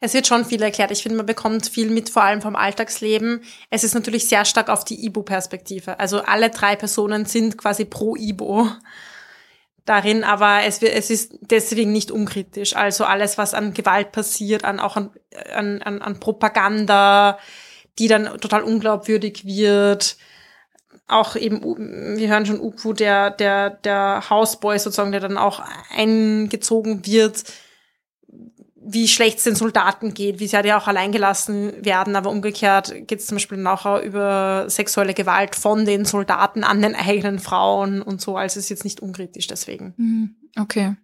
Es 0.00 0.14
wird 0.14 0.26
schon 0.26 0.44
viel 0.44 0.62
erklärt. 0.62 0.90
Ich 0.90 1.02
finde, 1.02 1.16
man 1.16 1.26
bekommt 1.26 1.66
viel 1.66 1.90
mit, 1.90 2.10
vor 2.10 2.22
allem 2.22 2.42
vom 2.42 2.56
Alltagsleben. 2.56 3.42
Es 3.70 3.84
ist 3.84 3.94
natürlich 3.94 4.28
sehr 4.28 4.44
stark 4.44 4.68
auf 4.68 4.84
die 4.84 5.04
Ibo-Perspektive. 5.06 5.98
Also 5.98 6.22
alle 6.22 6.50
drei 6.50 6.76
Personen 6.76 7.24
sind 7.24 7.56
quasi 7.56 7.84
pro 7.84 8.14
Ibo 8.16 8.68
darin, 9.86 10.24
aber 10.24 10.64
es, 10.64 10.82
es 10.82 11.10
ist 11.10 11.38
deswegen 11.40 11.92
nicht 11.92 12.10
unkritisch. 12.10 12.76
Also 12.76 13.04
alles, 13.04 13.38
was 13.38 13.54
an 13.54 13.72
Gewalt 13.72 14.12
passiert, 14.12 14.64
an 14.64 14.80
auch 14.80 14.96
an, 14.96 15.10
an, 15.52 15.80
an, 15.80 16.02
an 16.02 16.20
Propaganda, 16.20 17.38
die 17.98 18.08
dann 18.08 18.38
total 18.38 18.62
unglaubwürdig 18.62 19.46
wird. 19.46 20.16
Auch 21.08 21.36
eben, 21.36 21.62
wir 22.18 22.28
hören 22.28 22.46
schon 22.46 22.60
Upu, 22.60 22.92
der, 22.92 23.30
der, 23.30 23.70
der 23.70 24.24
Houseboy 24.28 24.78
sozusagen, 24.78 25.12
der 25.12 25.20
dann 25.20 25.38
auch 25.38 25.62
eingezogen 25.94 27.06
wird, 27.06 27.44
wie 28.88 29.08
schlecht 29.08 29.38
es 29.38 29.44
den 29.44 29.56
Soldaten 29.56 30.14
geht, 30.14 30.38
wie 30.38 30.46
sie 30.46 30.54
halt 30.54 30.66
ja 30.66 30.78
auch 30.78 30.86
allein 30.86 31.10
gelassen 31.10 31.72
werden, 31.84 32.14
aber 32.14 32.30
umgekehrt 32.30 32.94
geht 33.08 33.18
es 33.18 33.26
zum 33.26 33.36
Beispiel 33.36 33.58
nachher 33.58 34.02
über 34.02 34.66
sexuelle 34.68 35.12
Gewalt 35.12 35.56
von 35.56 35.84
den 35.84 36.04
Soldaten 36.04 36.62
an 36.62 36.82
den 36.82 36.94
eigenen 36.94 37.40
Frauen 37.40 38.00
und 38.00 38.20
so, 38.20 38.36
also 38.36 38.58
es 38.58 38.66
ist 38.66 38.70
jetzt 38.70 38.84
nicht 38.84 39.00
unkritisch 39.00 39.48
deswegen. 39.48 39.94
Mhm. 39.96 40.36
Okay. 40.58 40.96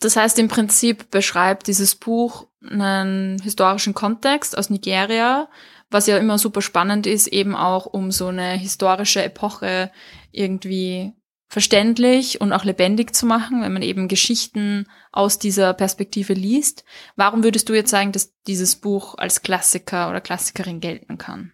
Das 0.00 0.16
heißt, 0.16 0.38
im 0.38 0.48
Prinzip 0.48 1.10
beschreibt 1.10 1.68
dieses 1.68 1.94
Buch 1.94 2.48
einen 2.68 3.40
historischen 3.40 3.94
Kontext 3.94 4.58
aus 4.58 4.68
Nigeria, 4.68 5.48
was 5.90 6.08
ja 6.08 6.18
immer 6.18 6.38
super 6.38 6.62
spannend 6.62 7.06
ist, 7.06 7.28
eben 7.28 7.54
auch 7.54 7.86
um 7.86 8.10
so 8.10 8.26
eine 8.26 8.52
historische 8.52 9.22
Epoche 9.22 9.92
irgendwie 10.32 11.12
verständlich 11.54 12.40
und 12.40 12.52
auch 12.52 12.64
lebendig 12.64 13.14
zu 13.14 13.26
machen, 13.26 13.62
wenn 13.62 13.72
man 13.72 13.82
eben 13.82 14.08
Geschichten 14.08 14.88
aus 15.12 15.38
dieser 15.38 15.72
Perspektive 15.72 16.32
liest. 16.32 16.84
Warum 17.14 17.44
würdest 17.44 17.68
du 17.68 17.74
jetzt 17.74 17.90
sagen, 17.90 18.10
dass 18.10 18.34
dieses 18.48 18.74
Buch 18.74 19.14
als 19.18 19.40
Klassiker 19.42 20.10
oder 20.10 20.20
Klassikerin 20.20 20.80
gelten 20.80 21.16
kann? 21.16 21.52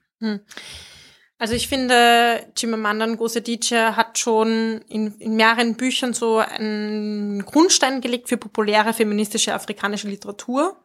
Also 1.36 1.52
ich 1.52 1.68
finde, 1.68 2.46
Chimamanda 2.56 3.06
Ngozi 3.08 3.40
Adichie 3.40 3.76
hat 3.76 4.18
schon 4.18 4.80
in, 4.88 5.18
in 5.18 5.36
mehreren 5.36 5.74
Büchern 5.76 6.14
so 6.14 6.38
einen 6.38 7.44
Grundstein 7.44 8.00
gelegt 8.00 8.30
für 8.30 8.38
populäre 8.38 8.94
feministische 8.94 9.52
afrikanische 9.52 10.08
Literatur. 10.08 10.82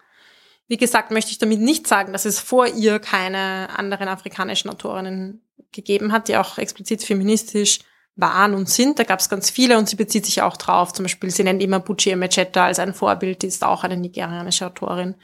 Wie 0.67 0.75
gesagt, 0.75 1.11
möchte 1.11 1.31
ich 1.31 1.37
damit 1.37 1.61
nicht 1.61 1.87
sagen, 1.87 2.11
dass 2.11 2.25
es 2.25 2.41
vor 2.41 2.67
ihr 2.67 2.99
keine 2.99 3.69
anderen 3.77 4.09
afrikanischen 4.09 4.69
Autorinnen 4.69 5.41
gegeben 5.71 6.11
hat, 6.11 6.27
die 6.27 6.35
auch 6.35 6.57
explizit 6.57 7.01
feministisch 7.01 7.79
waren 8.15 8.53
und 8.53 8.69
sind. 8.69 8.99
Da 8.99 9.03
gab 9.03 9.19
es 9.19 9.29
ganz 9.29 9.49
viele 9.49 9.77
und 9.77 9.89
sie 9.89 9.95
bezieht 9.95 10.25
sich 10.25 10.41
auch 10.41 10.57
drauf. 10.57 10.93
Zum 10.93 11.03
Beispiel, 11.03 11.29
sie 11.31 11.43
nennt 11.43 11.61
immer 11.61 11.79
Buchi 11.79 12.11
Emecheta 12.11 12.65
als 12.65 12.79
ein 12.79 12.93
Vorbild, 12.93 13.41
die 13.41 13.47
ist 13.47 13.63
auch 13.63 13.83
eine 13.83 13.97
nigerianische 13.97 14.67
Autorin. 14.67 15.15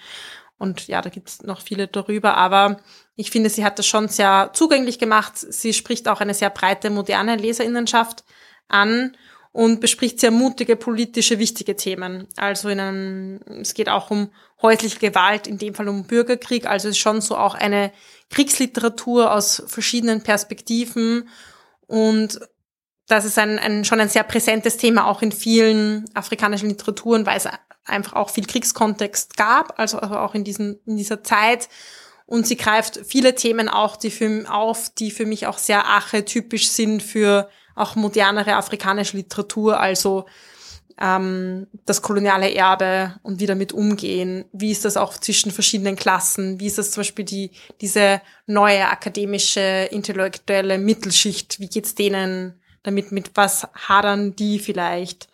Und 0.58 0.88
ja, 0.88 1.02
da 1.02 1.10
gibt 1.10 1.30
es 1.30 1.42
noch 1.42 1.62
viele 1.62 1.88
darüber, 1.88 2.38
aber 2.38 2.78
ich 3.16 3.32
finde, 3.32 3.50
sie 3.50 3.66
hat 3.66 3.80
das 3.80 3.88
schon 3.88 4.10
sehr 4.10 4.52
zugänglich 4.54 5.00
gemacht. 5.00 5.34
Sie 5.36 5.74
spricht 5.74 6.08
auch 6.08 6.22
eine 6.22 6.36
sehr 6.36 6.52
breite, 6.52 6.92
moderne 6.92 7.36
Leserinnenschaft 7.36 8.24
an 8.68 9.18
und 9.54 9.82
bespricht 9.82 10.20
sehr 10.20 10.32
mutige, 10.32 10.76
politische, 10.76 11.40
wichtige 11.40 11.76
Themen. 11.76 12.28
Also 12.38 12.70
in 12.70 12.80
einem, 12.80 13.40
es 13.62 13.74
geht 13.74 13.90
auch 13.90 14.12
um 14.12 14.30
häusliche 14.62 15.00
Gewalt, 15.00 15.48
in 15.48 15.58
dem 15.58 15.74
Fall 15.74 15.90
um 15.90 16.06
Bürgerkrieg. 16.06 16.68
Also 16.68 16.90
es 16.90 16.96
ist 16.96 17.02
schon 17.02 17.22
so 17.22 17.38
auch 17.38 17.56
eine 17.56 17.92
Kriegsliteratur 18.30 19.34
aus 19.34 19.64
verschiedenen 19.66 20.22
Perspektiven 20.22 21.28
und 21.88 22.40
das 23.12 23.26
ist 23.26 23.38
ein, 23.38 23.60
ein, 23.60 23.84
schon 23.84 24.00
ein 24.00 24.10
sehr 24.10 24.24
präsentes 24.24 24.78
Thema 24.78 25.08
auch 25.08 25.22
in 25.22 25.32
vielen 25.32 26.06
afrikanischen 26.14 26.70
Literaturen, 26.70 27.26
weil 27.26 27.38
es 27.38 27.48
einfach 27.86 28.14
auch 28.14 28.30
viel 28.30 28.46
Kriegskontext 28.46 29.36
gab, 29.36 29.78
also 29.78 30.00
auch 30.00 30.34
in, 30.34 30.44
diesen, 30.44 30.80
in 30.86 30.96
dieser 30.96 31.24
Zeit. 31.24 31.68
Und 32.26 32.48
sie 32.48 32.56
greift 32.56 33.02
viele 33.06 33.36
Themen 33.36 33.68
auch 33.68 33.98
die 33.98 34.12
für, 34.12 34.46
auf, 34.50 34.90
die 34.98 35.12
für 35.12 35.26
mich 35.26 35.48
auch 35.48 35.58
sehr 35.58 35.86
archetypisch 35.86 36.70
sind 36.70 37.04
für 37.04 37.50
auch 37.76 37.96
modernere 37.96 38.56
afrikanische 38.56 39.18
Literatur, 39.18 39.80
also 39.80 40.26
ähm, 40.98 41.68
das 41.86 42.02
koloniale 42.02 42.54
Erbe 42.54 43.16
und 43.24 43.42
wie 43.42 43.46
damit 43.46 43.74
umgehen. 43.74 44.46
Wie 44.54 44.72
ist 44.72 44.86
das 44.86 44.96
auch 44.96 45.18
zwischen 45.18 45.52
verschiedenen 45.52 45.98
Klassen? 45.98 46.60
Wie 46.62 46.68
ist 46.68 46.78
das 46.78 46.92
zum 46.92 47.02
Beispiel 47.02 47.26
die, 47.26 47.52
diese 47.82 48.22
neue 48.46 48.88
akademische, 48.88 49.90
intellektuelle 49.92 50.78
Mittelschicht? 50.78 51.60
Wie 51.60 51.68
geht's 51.68 51.96
denen 51.96 52.61
damit? 52.84 53.12
Mit 53.12 53.32
was 53.36 53.68
hadern 53.88 54.36
die 54.36 54.60
vielleicht? 54.60 55.30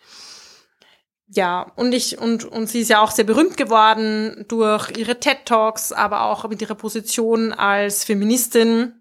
Ja, 1.30 1.70
und 1.76 1.92
ich, 1.92 2.18
und, 2.18 2.44
und 2.46 2.68
sie 2.68 2.80
ist 2.80 2.88
ja 2.88 3.02
auch 3.02 3.10
sehr 3.10 3.24
berühmt 3.24 3.56
geworden 3.56 4.46
durch 4.48 4.96
ihre 4.96 5.20
TED 5.20 5.44
Talks, 5.44 5.92
aber 5.92 6.22
auch 6.22 6.48
mit 6.48 6.62
ihrer 6.62 6.74
Position 6.74 7.52
als 7.52 8.04
Feministin. 8.04 8.94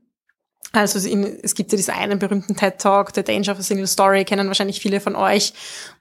Also 0.73 0.99
es 0.99 1.55
gibt 1.55 1.71
ja 1.71 1.77
diesen 1.77 1.93
einen 1.93 2.19
berühmten 2.19 2.57
TED 2.57 2.79
Talk, 2.79 3.11
The 3.15 3.23
Danger 3.23 3.53
of 3.53 3.59
a 3.59 3.61
Single 3.61 3.87
Story, 3.87 4.25
kennen 4.25 4.47
wahrscheinlich 4.47 4.81
viele 4.81 4.99
von 4.99 5.15
euch, 5.15 5.53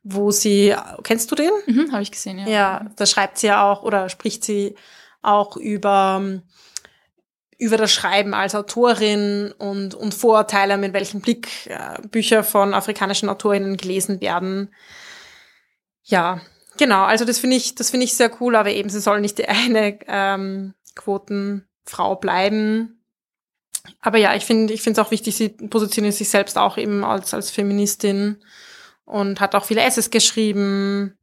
wo 0.03 0.33
sie, 0.33 0.75
kennst 1.05 1.31
du 1.31 1.37
den? 1.37 1.50
Mhm, 1.67 1.93
Habe 1.93 2.03
ich 2.03 2.11
gesehen, 2.11 2.38
ja. 2.38 2.49
Ja, 2.49 2.87
da 2.97 3.07
schreibt 3.07 3.38
sie 3.38 3.47
ja 3.47 3.71
auch 3.71 3.85
oder 3.85 4.09
spricht 4.09 4.45
sie 4.45 4.75
auch 5.23 5.57
über, 5.57 6.41
über 7.59 7.77
das 7.77 7.93
Schreiben 7.93 8.35
als 8.35 8.55
Autorin 8.55 9.53
und, 9.59 9.95
und 9.95 10.15
Vorurteile, 10.15 10.77
mit 10.77 10.93
welchem 10.93 11.21
Blick 11.21 11.49
äh, 11.67 12.01
Bücher 12.09 12.45
von 12.45 12.75
afrikanischen 12.75 13.29
Autorinnen 13.29 13.77
gelesen 13.77 14.21
werden. 14.21 14.75
Ja, 16.03 16.41
genau. 16.77 17.05
Also 17.05 17.25
das 17.25 17.39
finde 17.39 17.57
ich, 17.57 17.75
das 17.75 17.91
finde 17.91 18.05
ich 18.05 18.15
sehr 18.15 18.31
cool, 18.41 18.57
aber 18.57 18.71
eben 18.71 18.91
sie 18.91 19.01
soll 19.01 19.21
nicht 19.21 19.39
die 19.39 19.49
eine 19.49 19.99
ähm, 20.07 20.75
Quotenfrau 20.95 22.17
bleiben. 22.17 23.03
Aber 24.01 24.19
ja, 24.19 24.35
ich 24.35 24.45
finde, 24.45 24.75
ich 24.75 24.83
finde 24.83 25.01
es 25.01 25.07
auch 25.07 25.11
wichtig, 25.11 25.37
sie 25.37 25.49
positioniert 25.49 26.15
sich 26.15 26.29
selbst 26.29 26.59
auch 26.59 26.77
eben 26.77 27.05
als, 27.05 27.33
als 27.33 27.51
Feministin 27.51 28.43
und 29.05 29.41
hat 29.41 29.55
auch 29.55 29.65
viele 29.65 29.83
Essays 29.83 30.11
geschrieben 30.11 31.17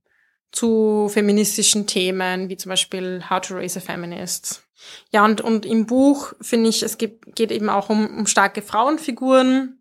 zu 0.51 1.09
feministischen 1.11 1.87
Themen, 1.87 2.47
wie 2.47 2.57
zum 2.57 2.69
Beispiel 2.69 3.23
How 3.29 3.41
to 3.41 3.55
Raise 3.55 3.79
a 3.79 3.81
Feminist. 3.81 4.63
Ja, 5.11 5.25
und, 5.25 5.41
und 5.41 5.65
im 5.65 5.85
Buch 5.85 6.33
finde 6.41 6.69
ich, 6.69 6.83
es 6.83 6.97
gibt, 6.97 7.35
geht 7.35 7.51
eben 7.51 7.69
auch 7.69 7.89
um, 7.89 8.19
um 8.19 8.27
starke 8.27 8.61
Frauenfiguren. 8.61 9.79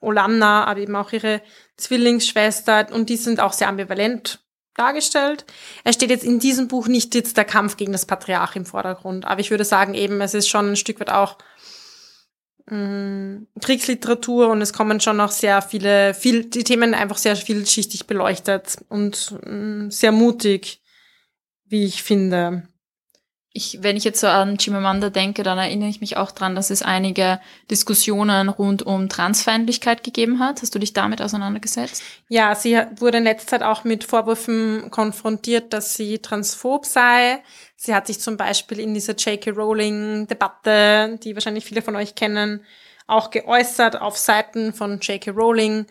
Olanna, 0.00 0.64
aber 0.64 0.80
eben 0.80 0.96
auch 0.96 1.12
ihre 1.12 1.42
Zwillingsschwester 1.76 2.88
und 2.92 3.10
die 3.10 3.16
sind 3.16 3.40
auch 3.40 3.52
sehr 3.52 3.68
ambivalent 3.68 4.40
dargestellt. 4.74 5.44
Er 5.84 5.92
steht 5.92 6.10
jetzt 6.10 6.24
in 6.24 6.38
diesem 6.38 6.68
Buch 6.68 6.88
nicht 6.88 7.14
jetzt 7.14 7.36
der 7.36 7.44
Kampf 7.44 7.76
gegen 7.76 7.92
das 7.92 8.06
Patriarch 8.06 8.56
im 8.56 8.64
Vordergrund, 8.64 9.26
aber 9.26 9.40
ich 9.40 9.50
würde 9.50 9.64
sagen 9.64 9.94
eben, 9.94 10.20
es 10.20 10.34
ist 10.34 10.48
schon 10.48 10.70
ein 10.70 10.76
Stück 10.76 11.00
weit 11.00 11.10
auch 11.10 11.36
mh, 12.66 12.76
mm, 12.76 13.46
Kriegsliteratur 13.60 14.48
und 14.48 14.62
es 14.62 14.72
kommen 14.72 15.00
schon 15.00 15.18
noch 15.18 15.32
sehr 15.32 15.60
viele, 15.60 16.14
viel, 16.14 16.46
die 16.46 16.64
Themen 16.64 16.94
einfach 16.94 17.18
sehr 17.18 17.36
vielschichtig 17.36 18.06
beleuchtet 18.06 18.78
und 18.88 19.34
mh, 19.44 19.86
mm, 19.86 19.90
sehr 19.90 20.12
mutig, 20.12 20.82
wie 21.66 21.84
ich 21.84 22.02
finde 22.02 22.68
ich, 23.52 23.78
wenn 23.82 23.96
ich 23.96 24.04
jetzt 24.04 24.20
so 24.20 24.28
an 24.28 24.58
Chimamanda 24.58 25.10
denke, 25.10 25.42
dann 25.42 25.58
erinnere 25.58 25.88
ich 25.88 26.00
mich 26.00 26.16
auch 26.16 26.30
dran, 26.30 26.54
dass 26.54 26.70
es 26.70 26.82
einige 26.82 27.40
Diskussionen 27.68 28.48
rund 28.48 28.82
um 28.82 29.08
Transfeindlichkeit 29.08 30.04
gegeben 30.04 30.38
hat. 30.38 30.62
Hast 30.62 30.72
du 30.72 30.78
dich 30.78 30.92
damit 30.92 31.20
auseinandergesetzt? 31.20 32.02
Ja, 32.28 32.54
sie 32.54 32.80
wurde 32.96 33.18
in 33.18 33.24
letzter 33.24 33.48
Zeit 33.48 33.62
auch 33.64 33.82
mit 33.82 34.04
Vorwürfen 34.04 34.90
konfrontiert, 34.92 35.72
dass 35.72 35.94
sie 35.94 36.20
transphob 36.20 36.86
sei. 36.86 37.42
Sie 37.74 37.92
hat 37.92 38.06
sich 38.06 38.20
zum 38.20 38.36
Beispiel 38.36 38.78
in 38.78 38.94
dieser 38.94 39.16
J.K. 39.16 39.50
Rowling-Debatte, 39.50 41.18
die 41.24 41.34
wahrscheinlich 41.34 41.64
viele 41.64 41.82
von 41.82 41.96
euch 41.96 42.14
kennen, 42.14 42.64
auch 43.08 43.32
geäußert 43.32 44.00
auf 44.00 44.16
Seiten 44.16 44.72
von 44.72 45.00
J.K. 45.00 45.32
Rowling 45.32 45.86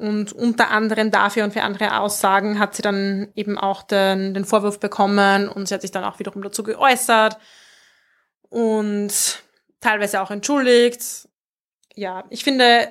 und 0.00 0.32
unter 0.32 0.70
anderem 0.70 1.10
dafür 1.10 1.44
und 1.44 1.52
für 1.52 1.62
andere 1.62 2.00
Aussagen 2.00 2.58
hat 2.58 2.74
sie 2.74 2.80
dann 2.80 3.28
eben 3.34 3.58
auch 3.58 3.82
den, 3.82 4.32
den 4.32 4.46
Vorwurf 4.46 4.80
bekommen 4.80 5.46
und 5.46 5.68
sie 5.68 5.74
hat 5.74 5.82
sich 5.82 5.90
dann 5.90 6.04
auch 6.04 6.18
wiederum 6.18 6.42
dazu 6.42 6.62
geäußert 6.62 7.36
und 8.48 9.12
teilweise 9.80 10.22
auch 10.22 10.30
entschuldigt. 10.30 11.28
Ja, 11.94 12.24
ich 12.30 12.44
finde, 12.44 12.88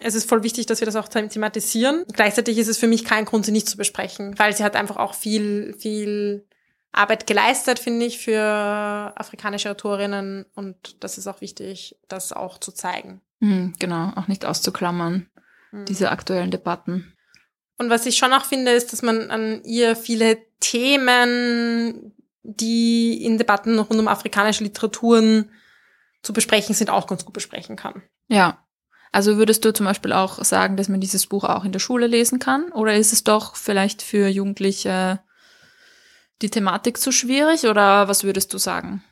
es 0.00 0.14
ist 0.14 0.28
voll 0.28 0.44
wichtig, 0.44 0.66
dass 0.66 0.80
wir 0.80 0.86
das 0.86 0.94
auch 0.94 1.08
thematisieren. 1.08 2.04
Gleichzeitig 2.12 2.58
ist 2.58 2.68
es 2.68 2.78
für 2.78 2.86
mich 2.86 3.04
kein 3.04 3.24
Grund, 3.24 3.44
sie 3.44 3.52
nicht 3.52 3.68
zu 3.68 3.76
besprechen, 3.76 4.38
weil 4.38 4.54
sie 4.54 4.62
hat 4.62 4.76
einfach 4.76 4.98
auch 4.98 5.14
viel, 5.14 5.74
viel 5.76 6.46
Arbeit 6.92 7.26
geleistet, 7.26 7.80
finde 7.80 8.06
ich, 8.06 8.18
für 8.18 8.40
afrikanische 9.16 9.70
Autorinnen 9.70 10.46
und 10.54 11.02
das 11.02 11.18
ist 11.18 11.26
auch 11.26 11.40
wichtig, 11.40 11.98
das 12.06 12.32
auch 12.32 12.58
zu 12.58 12.70
zeigen. 12.70 13.20
Mhm, 13.40 13.74
genau, 13.80 14.12
auch 14.14 14.28
nicht 14.28 14.44
auszuklammern 14.44 15.28
diese 15.84 16.10
aktuellen 16.10 16.50
Debatten. 16.50 17.12
Und 17.78 17.90
was 17.90 18.06
ich 18.06 18.16
schon 18.16 18.32
auch 18.32 18.44
finde, 18.44 18.72
ist, 18.72 18.92
dass 18.92 19.02
man 19.02 19.30
an 19.30 19.62
ihr 19.64 19.96
viele 19.96 20.38
Themen, 20.60 22.14
die 22.42 23.22
in 23.24 23.38
Debatten 23.38 23.78
rund 23.78 24.00
um 24.00 24.08
afrikanische 24.08 24.64
Literaturen 24.64 25.50
zu 26.22 26.32
besprechen 26.32 26.74
sind, 26.74 26.90
auch 26.90 27.06
ganz 27.06 27.24
gut 27.24 27.34
besprechen 27.34 27.76
kann. 27.76 28.02
Ja. 28.28 28.62
Also 29.12 29.36
würdest 29.36 29.64
du 29.64 29.72
zum 29.72 29.86
Beispiel 29.86 30.12
auch 30.12 30.42
sagen, 30.44 30.76
dass 30.76 30.88
man 30.88 31.00
dieses 31.00 31.26
Buch 31.26 31.44
auch 31.44 31.64
in 31.64 31.72
der 31.72 31.78
Schule 31.78 32.06
lesen 32.06 32.38
kann? 32.38 32.72
Oder 32.72 32.96
ist 32.96 33.12
es 33.12 33.24
doch 33.24 33.56
vielleicht 33.56 34.02
für 34.02 34.28
Jugendliche 34.28 35.20
die 36.42 36.50
Thematik 36.50 36.98
zu 36.98 37.12
schwierig? 37.12 37.64
Oder 37.64 38.08
was 38.08 38.24
würdest 38.24 38.52
du 38.52 38.58
sagen? 38.58 39.02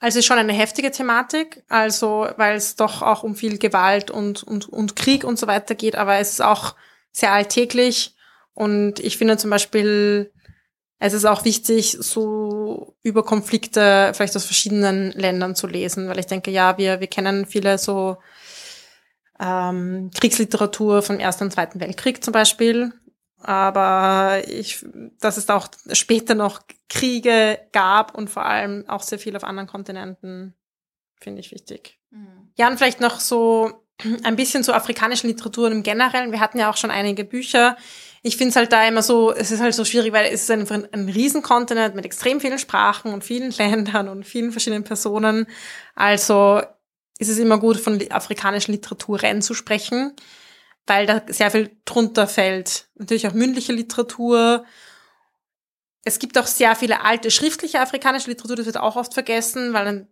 Also 0.00 0.18
ist 0.18 0.26
schon 0.26 0.38
eine 0.38 0.52
heftige 0.52 0.90
Thematik, 0.90 1.64
also 1.68 2.28
weil 2.36 2.56
es 2.56 2.76
doch 2.76 3.00
auch 3.00 3.22
um 3.22 3.36
viel 3.36 3.58
Gewalt 3.58 4.10
und, 4.10 4.42
und, 4.42 4.68
und 4.68 4.96
Krieg 4.96 5.24
und 5.24 5.38
so 5.38 5.46
weiter 5.46 5.74
geht, 5.74 5.96
aber 5.96 6.16
es 6.16 6.32
ist 6.32 6.42
auch 6.42 6.74
sehr 7.10 7.32
alltäglich 7.32 8.14
und 8.52 9.00
ich 9.00 9.16
finde 9.16 9.36
zum 9.36 9.50
Beispiel, 9.50 10.32
es 10.98 11.12
ist 11.12 11.24
auch 11.24 11.44
wichtig, 11.44 11.96
so 12.00 12.96
über 13.02 13.24
Konflikte 13.24 14.12
vielleicht 14.14 14.36
aus 14.36 14.44
verschiedenen 14.44 15.12
Ländern 15.12 15.56
zu 15.56 15.66
lesen, 15.66 16.08
weil 16.08 16.18
ich 16.18 16.26
denke, 16.26 16.50
ja, 16.50 16.76
wir, 16.76 17.00
wir 17.00 17.06
kennen 17.06 17.46
viele 17.46 17.78
so 17.78 18.18
ähm, 19.40 20.10
Kriegsliteratur 20.18 21.02
vom 21.02 21.18
Ersten 21.18 21.44
und 21.44 21.52
Zweiten 21.52 21.80
Weltkrieg 21.80 22.22
zum 22.22 22.32
Beispiel 22.32 22.92
aber 23.44 24.42
ich, 24.48 24.84
dass 25.20 25.36
es 25.36 25.48
auch 25.48 25.68
später 25.92 26.34
noch 26.34 26.62
Kriege 26.88 27.58
gab 27.72 28.14
und 28.14 28.30
vor 28.30 28.46
allem 28.46 28.88
auch 28.88 29.02
sehr 29.02 29.18
viel 29.18 29.36
auf 29.36 29.44
anderen 29.44 29.68
Kontinenten, 29.68 30.54
finde 31.20 31.40
ich 31.40 31.52
wichtig. 31.52 31.98
Mhm. 32.10 32.50
Ja, 32.56 32.68
und 32.68 32.78
vielleicht 32.78 33.00
noch 33.00 33.20
so 33.20 33.84
ein 34.22 34.36
bisschen 34.36 34.64
zu 34.64 34.72
afrikanischen 34.72 35.28
Literaturen 35.28 35.72
im 35.72 35.82
Generellen. 35.82 36.32
Wir 36.32 36.40
hatten 36.40 36.58
ja 36.58 36.70
auch 36.70 36.76
schon 36.76 36.90
einige 36.90 37.24
Bücher. 37.24 37.76
Ich 38.22 38.36
finde 38.36 38.50
es 38.50 38.56
halt 38.56 38.72
da 38.72 38.86
immer 38.86 39.02
so, 39.02 39.32
es 39.32 39.50
ist 39.50 39.60
halt 39.60 39.74
so 39.74 39.84
schwierig, 39.84 40.12
weil 40.12 40.32
es 40.32 40.48
ist 40.48 40.50
ein, 40.50 40.88
ein 40.92 41.08
Riesenkontinent 41.08 41.94
mit 41.94 42.04
extrem 42.04 42.40
vielen 42.40 42.58
Sprachen 42.58 43.12
und 43.12 43.22
vielen 43.22 43.50
Ländern 43.58 44.08
und 44.08 44.24
vielen 44.24 44.50
verschiedenen 44.50 44.84
Personen. 44.84 45.46
Also 45.94 46.62
ist 47.18 47.28
es 47.28 47.38
immer 47.38 47.58
gut, 47.58 47.76
von 47.78 48.00
afrikanischen 48.10 48.72
Literaturen 48.72 49.42
zu 49.42 49.54
sprechen 49.54 50.14
weil 50.86 51.06
da 51.06 51.22
sehr 51.28 51.50
viel 51.50 51.70
drunter 51.84 52.26
fällt. 52.26 52.88
Natürlich 52.96 53.26
auch 53.26 53.32
mündliche 53.32 53.72
Literatur. 53.72 54.64
Es 56.04 56.18
gibt 56.18 56.36
auch 56.36 56.46
sehr 56.46 56.76
viele 56.76 57.02
alte 57.02 57.30
schriftliche 57.30 57.80
afrikanische 57.80 58.28
Literatur, 58.28 58.56
das 58.56 58.66
wird 58.66 58.76
auch 58.76 58.96
oft 58.96 59.14
vergessen, 59.14 59.72
weil 59.72 59.84
dann 59.86 60.08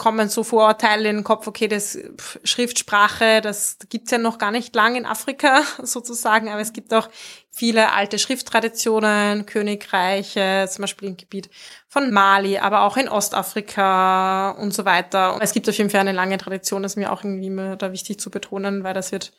kommen 0.00 0.30
so 0.30 0.44
Vorurteile 0.44 1.10
in 1.10 1.16
den 1.16 1.24
Kopf, 1.24 1.46
okay, 1.46 1.68
das 1.68 1.98
Schriftsprache, 2.42 3.42
das 3.42 3.76
gibt's 3.90 4.10
ja 4.10 4.16
noch 4.16 4.38
gar 4.38 4.50
nicht 4.50 4.74
lang 4.74 4.96
in 4.96 5.04
Afrika 5.04 5.62
sozusagen, 5.82 6.48
aber 6.48 6.62
es 6.62 6.72
gibt 6.72 6.94
auch 6.94 7.10
viele 7.50 7.92
alte 7.92 8.18
Schrifttraditionen, 8.18 9.44
Königreiche, 9.44 10.66
zum 10.70 10.84
Beispiel 10.84 11.08
im 11.08 11.18
Gebiet 11.18 11.50
von 11.86 12.10
Mali, 12.10 12.56
aber 12.56 12.84
auch 12.84 12.96
in 12.96 13.10
Ostafrika 13.10 14.52
und 14.52 14.72
so 14.72 14.86
weiter. 14.86 15.36
Es 15.42 15.52
gibt 15.52 15.68
auf 15.68 15.76
jeden 15.76 15.90
Fall 15.90 16.00
eine 16.00 16.12
lange 16.12 16.38
Tradition, 16.38 16.82
das 16.82 16.92
ist 16.92 16.96
mir 16.96 17.12
auch 17.12 17.22
irgendwie 17.22 17.48
immer 17.48 17.76
da 17.76 17.92
wichtig 17.92 18.18
zu 18.20 18.30
betonen, 18.30 18.84
weil 18.84 18.94
das 18.94 19.12
wird 19.12 19.34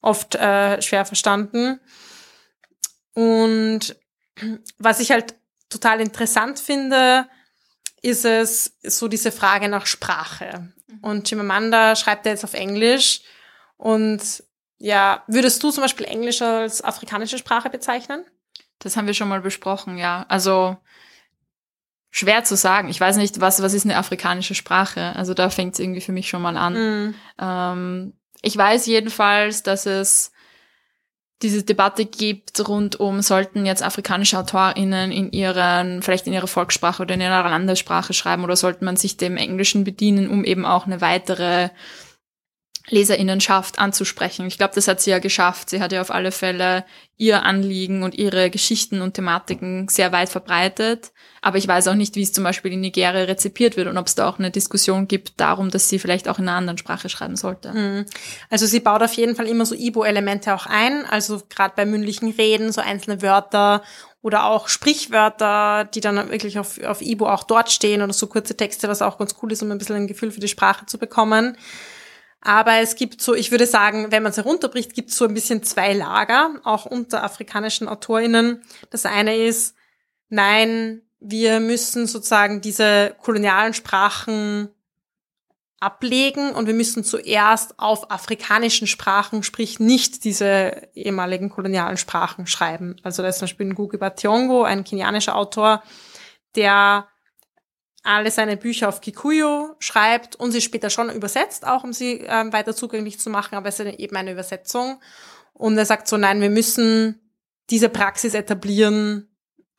oft 0.00 0.34
äh, 0.34 0.80
schwer 0.82 1.04
verstanden. 1.04 1.80
Und 3.14 3.96
was 4.78 5.00
ich 5.00 5.10
halt 5.10 5.34
total 5.68 6.00
interessant 6.00 6.58
finde, 6.58 7.28
ist 8.02 8.24
es 8.24 8.76
so 8.82 9.08
diese 9.08 9.32
Frage 9.32 9.68
nach 9.68 9.86
Sprache. 9.86 10.72
Mhm. 10.86 10.98
Und 11.00 11.28
Chimamanda 11.28 11.96
schreibt 11.96 12.26
ja 12.26 12.32
jetzt 12.32 12.44
auf 12.44 12.54
Englisch. 12.54 13.22
Und 13.76 14.44
ja, 14.78 15.24
würdest 15.26 15.62
du 15.62 15.70
zum 15.70 15.82
Beispiel 15.82 16.06
Englisch 16.06 16.42
als 16.42 16.84
afrikanische 16.84 17.38
Sprache 17.38 17.70
bezeichnen? 17.70 18.24
Das 18.78 18.96
haben 18.96 19.06
wir 19.06 19.14
schon 19.14 19.28
mal 19.28 19.40
besprochen, 19.40 19.96
ja. 19.96 20.26
Also 20.28 20.76
schwer 22.10 22.44
zu 22.44 22.56
sagen. 22.56 22.88
Ich 22.88 23.00
weiß 23.00 23.16
nicht, 23.16 23.40
was, 23.40 23.62
was 23.62 23.72
ist 23.72 23.84
eine 23.84 23.96
afrikanische 23.96 24.54
Sprache? 24.54 25.16
Also 25.16 25.34
da 25.34 25.50
fängt 25.50 25.74
es 25.74 25.80
irgendwie 25.80 26.00
für 26.00 26.12
mich 26.12 26.28
schon 26.28 26.42
mal 26.42 26.56
an. 26.56 26.74
Mhm. 26.74 27.14
Ähm, 27.38 28.12
ich 28.46 28.56
weiß 28.56 28.86
jedenfalls, 28.86 29.64
dass 29.64 29.86
es 29.86 30.30
diese 31.42 31.64
Debatte 31.64 32.06
gibt 32.06 32.66
rund 32.68 32.98
um, 32.98 33.20
sollten 33.20 33.66
jetzt 33.66 33.82
afrikanische 33.82 34.38
AutorInnen 34.38 35.10
in 35.10 35.32
ihren, 35.32 36.00
vielleicht 36.00 36.28
in 36.28 36.32
ihrer 36.32 36.46
Volkssprache 36.46 37.02
oder 37.02 37.14
in 37.14 37.20
ihrer 37.20 37.42
Landessprache 37.42 38.14
schreiben 38.14 38.44
oder 38.44 38.56
sollte 38.56 38.84
man 38.84 38.96
sich 38.96 39.16
dem 39.16 39.36
Englischen 39.36 39.82
bedienen, 39.82 40.30
um 40.30 40.44
eben 40.44 40.64
auch 40.64 40.86
eine 40.86 41.00
weitere 41.00 41.70
Leserinnenschaft 42.88 43.78
anzusprechen. 43.78 44.46
Ich 44.46 44.58
glaube, 44.58 44.74
das 44.74 44.86
hat 44.86 45.00
sie 45.00 45.10
ja 45.10 45.18
geschafft. 45.18 45.70
Sie 45.70 45.80
hat 45.80 45.92
ja 45.92 46.00
auf 46.00 46.10
alle 46.10 46.30
Fälle 46.30 46.84
ihr 47.16 47.42
Anliegen 47.42 48.02
und 48.02 48.14
ihre 48.14 48.50
Geschichten 48.50 49.00
und 49.00 49.14
Thematiken 49.14 49.88
sehr 49.88 50.12
weit 50.12 50.28
verbreitet. 50.28 51.12
Aber 51.40 51.58
ich 51.58 51.66
weiß 51.66 51.88
auch 51.88 51.94
nicht, 51.94 52.14
wie 52.14 52.22
es 52.22 52.32
zum 52.32 52.44
Beispiel 52.44 52.72
in 52.72 52.80
Nigeria 52.80 53.24
rezipiert 53.24 53.76
wird 53.76 53.88
und 53.88 53.98
ob 53.98 54.06
es 54.06 54.14
da 54.14 54.28
auch 54.28 54.38
eine 54.38 54.50
Diskussion 54.50 55.08
gibt 55.08 55.40
darum, 55.40 55.70
dass 55.70 55.88
sie 55.88 55.98
vielleicht 55.98 56.28
auch 56.28 56.38
in 56.38 56.48
einer 56.48 56.58
anderen 56.58 56.78
Sprache 56.78 57.08
schreiben 57.08 57.36
sollte. 57.36 57.72
Mhm. 57.72 58.06
Also 58.50 58.66
sie 58.66 58.80
baut 58.80 59.02
auf 59.02 59.14
jeden 59.14 59.34
Fall 59.34 59.46
immer 59.46 59.66
so 59.66 59.74
Ibo-Elemente 59.74 60.54
auch 60.54 60.66
ein. 60.66 61.04
Also 61.06 61.42
gerade 61.48 61.74
bei 61.76 61.86
mündlichen 61.86 62.30
Reden, 62.30 62.70
so 62.70 62.80
einzelne 62.80 63.22
Wörter 63.22 63.82
oder 64.22 64.44
auch 64.46 64.68
Sprichwörter, 64.68 65.88
die 65.92 66.00
dann 66.00 66.30
wirklich 66.30 66.58
auf, 66.58 66.82
auf 66.82 67.00
Ibo 67.00 67.28
auch 67.28 67.44
dort 67.44 67.70
stehen 67.70 68.02
oder 68.02 68.12
so 68.12 68.26
kurze 68.26 68.56
Texte, 68.56 68.88
was 68.88 69.02
auch 69.02 69.18
ganz 69.18 69.36
cool 69.42 69.52
ist, 69.52 69.62
um 69.62 69.70
ein 69.70 69.78
bisschen 69.78 69.96
ein 69.96 70.08
Gefühl 70.08 70.30
für 70.30 70.40
die 70.40 70.48
Sprache 70.48 70.86
zu 70.86 70.98
bekommen. 70.98 71.56
Aber 72.46 72.74
es 72.74 72.94
gibt 72.94 73.20
so, 73.20 73.34
ich 73.34 73.50
würde 73.50 73.66
sagen, 73.66 74.12
wenn 74.12 74.22
man 74.22 74.30
es 74.30 74.36
herunterbricht, 74.36 74.94
gibt 74.94 75.10
es 75.10 75.16
so 75.16 75.24
ein 75.24 75.34
bisschen 75.34 75.64
zwei 75.64 75.92
Lager, 75.92 76.60
auch 76.62 76.86
unter 76.86 77.24
afrikanischen 77.24 77.88
AutorInnen. 77.88 78.62
Das 78.90 79.04
eine 79.04 79.34
ist, 79.34 79.74
nein, 80.28 81.02
wir 81.18 81.58
müssen 81.58 82.06
sozusagen 82.06 82.60
diese 82.60 83.16
kolonialen 83.20 83.74
Sprachen 83.74 84.68
ablegen 85.80 86.52
und 86.52 86.68
wir 86.68 86.74
müssen 86.74 87.02
zuerst 87.02 87.80
auf 87.80 88.12
afrikanischen 88.12 88.86
Sprachen, 88.86 89.42
sprich 89.42 89.80
nicht 89.80 90.22
diese 90.22 90.88
ehemaligen 90.94 91.50
kolonialen 91.50 91.96
Sprachen 91.96 92.46
schreiben. 92.46 92.94
Also 93.02 93.22
da 93.24 93.28
ist 93.28 93.38
zum 93.38 93.46
Beispiel 93.46 93.66
Ngugi 93.66 93.96
Bationgo, 93.96 94.62
ein 94.62 94.84
kenianischer 94.84 95.34
Autor, 95.34 95.82
der 96.54 97.08
alle 98.06 98.30
seine 98.30 98.56
Bücher 98.56 98.88
auf 98.88 99.00
Kikuyu 99.00 99.74
schreibt 99.78 100.36
und 100.36 100.52
sie 100.52 100.60
später 100.60 100.90
schon 100.90 101.10
übersetzt, 101.10 101.66
auch 101.66 101.84
um 101.84 101.92
sie 101.92 102.24
ähm, 102.26 102.52
weiter 102.52 102.74
zugänglich 102.74 103.18
zu 103.18 103.30
machen, 103.30 103.56
aber 103.56 103.68
es 103.68 103.80
ist 103.80 103.98
eben 103.98 104.16
eine 104.16 104.32
Übersetzung. 104.32 105.00
Und 105.52 105.76
er 105.76 105.86
sagt 105.86 106.06
so, 106.06 106.16
nein, 106.16 106.40
wir 106.40 106.50
müssen 106.50 107.20
diese 107.70 107.88
Praxis 107.88 108.34
etablieren 108.34 109.28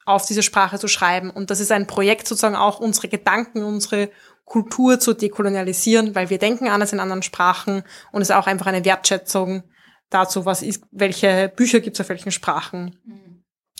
auf 0.05 0.25
diese 0.25 0.43
Sprache 0.43 0.79
zu 0.79 0.87
schreiben. 0.87 1.29
Und 1.29 1.51
das 1.51 1.59
ist 1.59 1.71
ein 1.71 1.87
Projekt, 1.87 2.27
sozusagen 2.27 2.55
auch 2.55 2.79
unsere 2.79 3.07
Gedanken, 3.07 3.63
unsere 3.63 4.09
Kultur 4.45 4.99
zu 4.99 5.13
dekolonialisieren, 5.13 6.15
weil 6.15 6.29
wir 6.29 6.37
denken 6.37 6.67
anders 6.69 6.93
in 6.93 6.99
anderen 6.99 7.23
Sprachen 7.23 7.83
und 8.11 8.21
es 8.21 8.29
ist 8.29 8.35
auch 8.35 8.47
einfach 8.47 8.67
eine 8.67 8.85
Wertschätzung 8.85 9.63
dazu, 10.09 10.45
was 10.45 10.61
ist, 10.61 10.83
welche 10.91 11.51
Bücher 11.53 11.81
gibt 11.81 11.97
es 11.97 12.01
auf 12.01 12.09
welchen 12.09 12.31
Sprachen. 12.31 12.97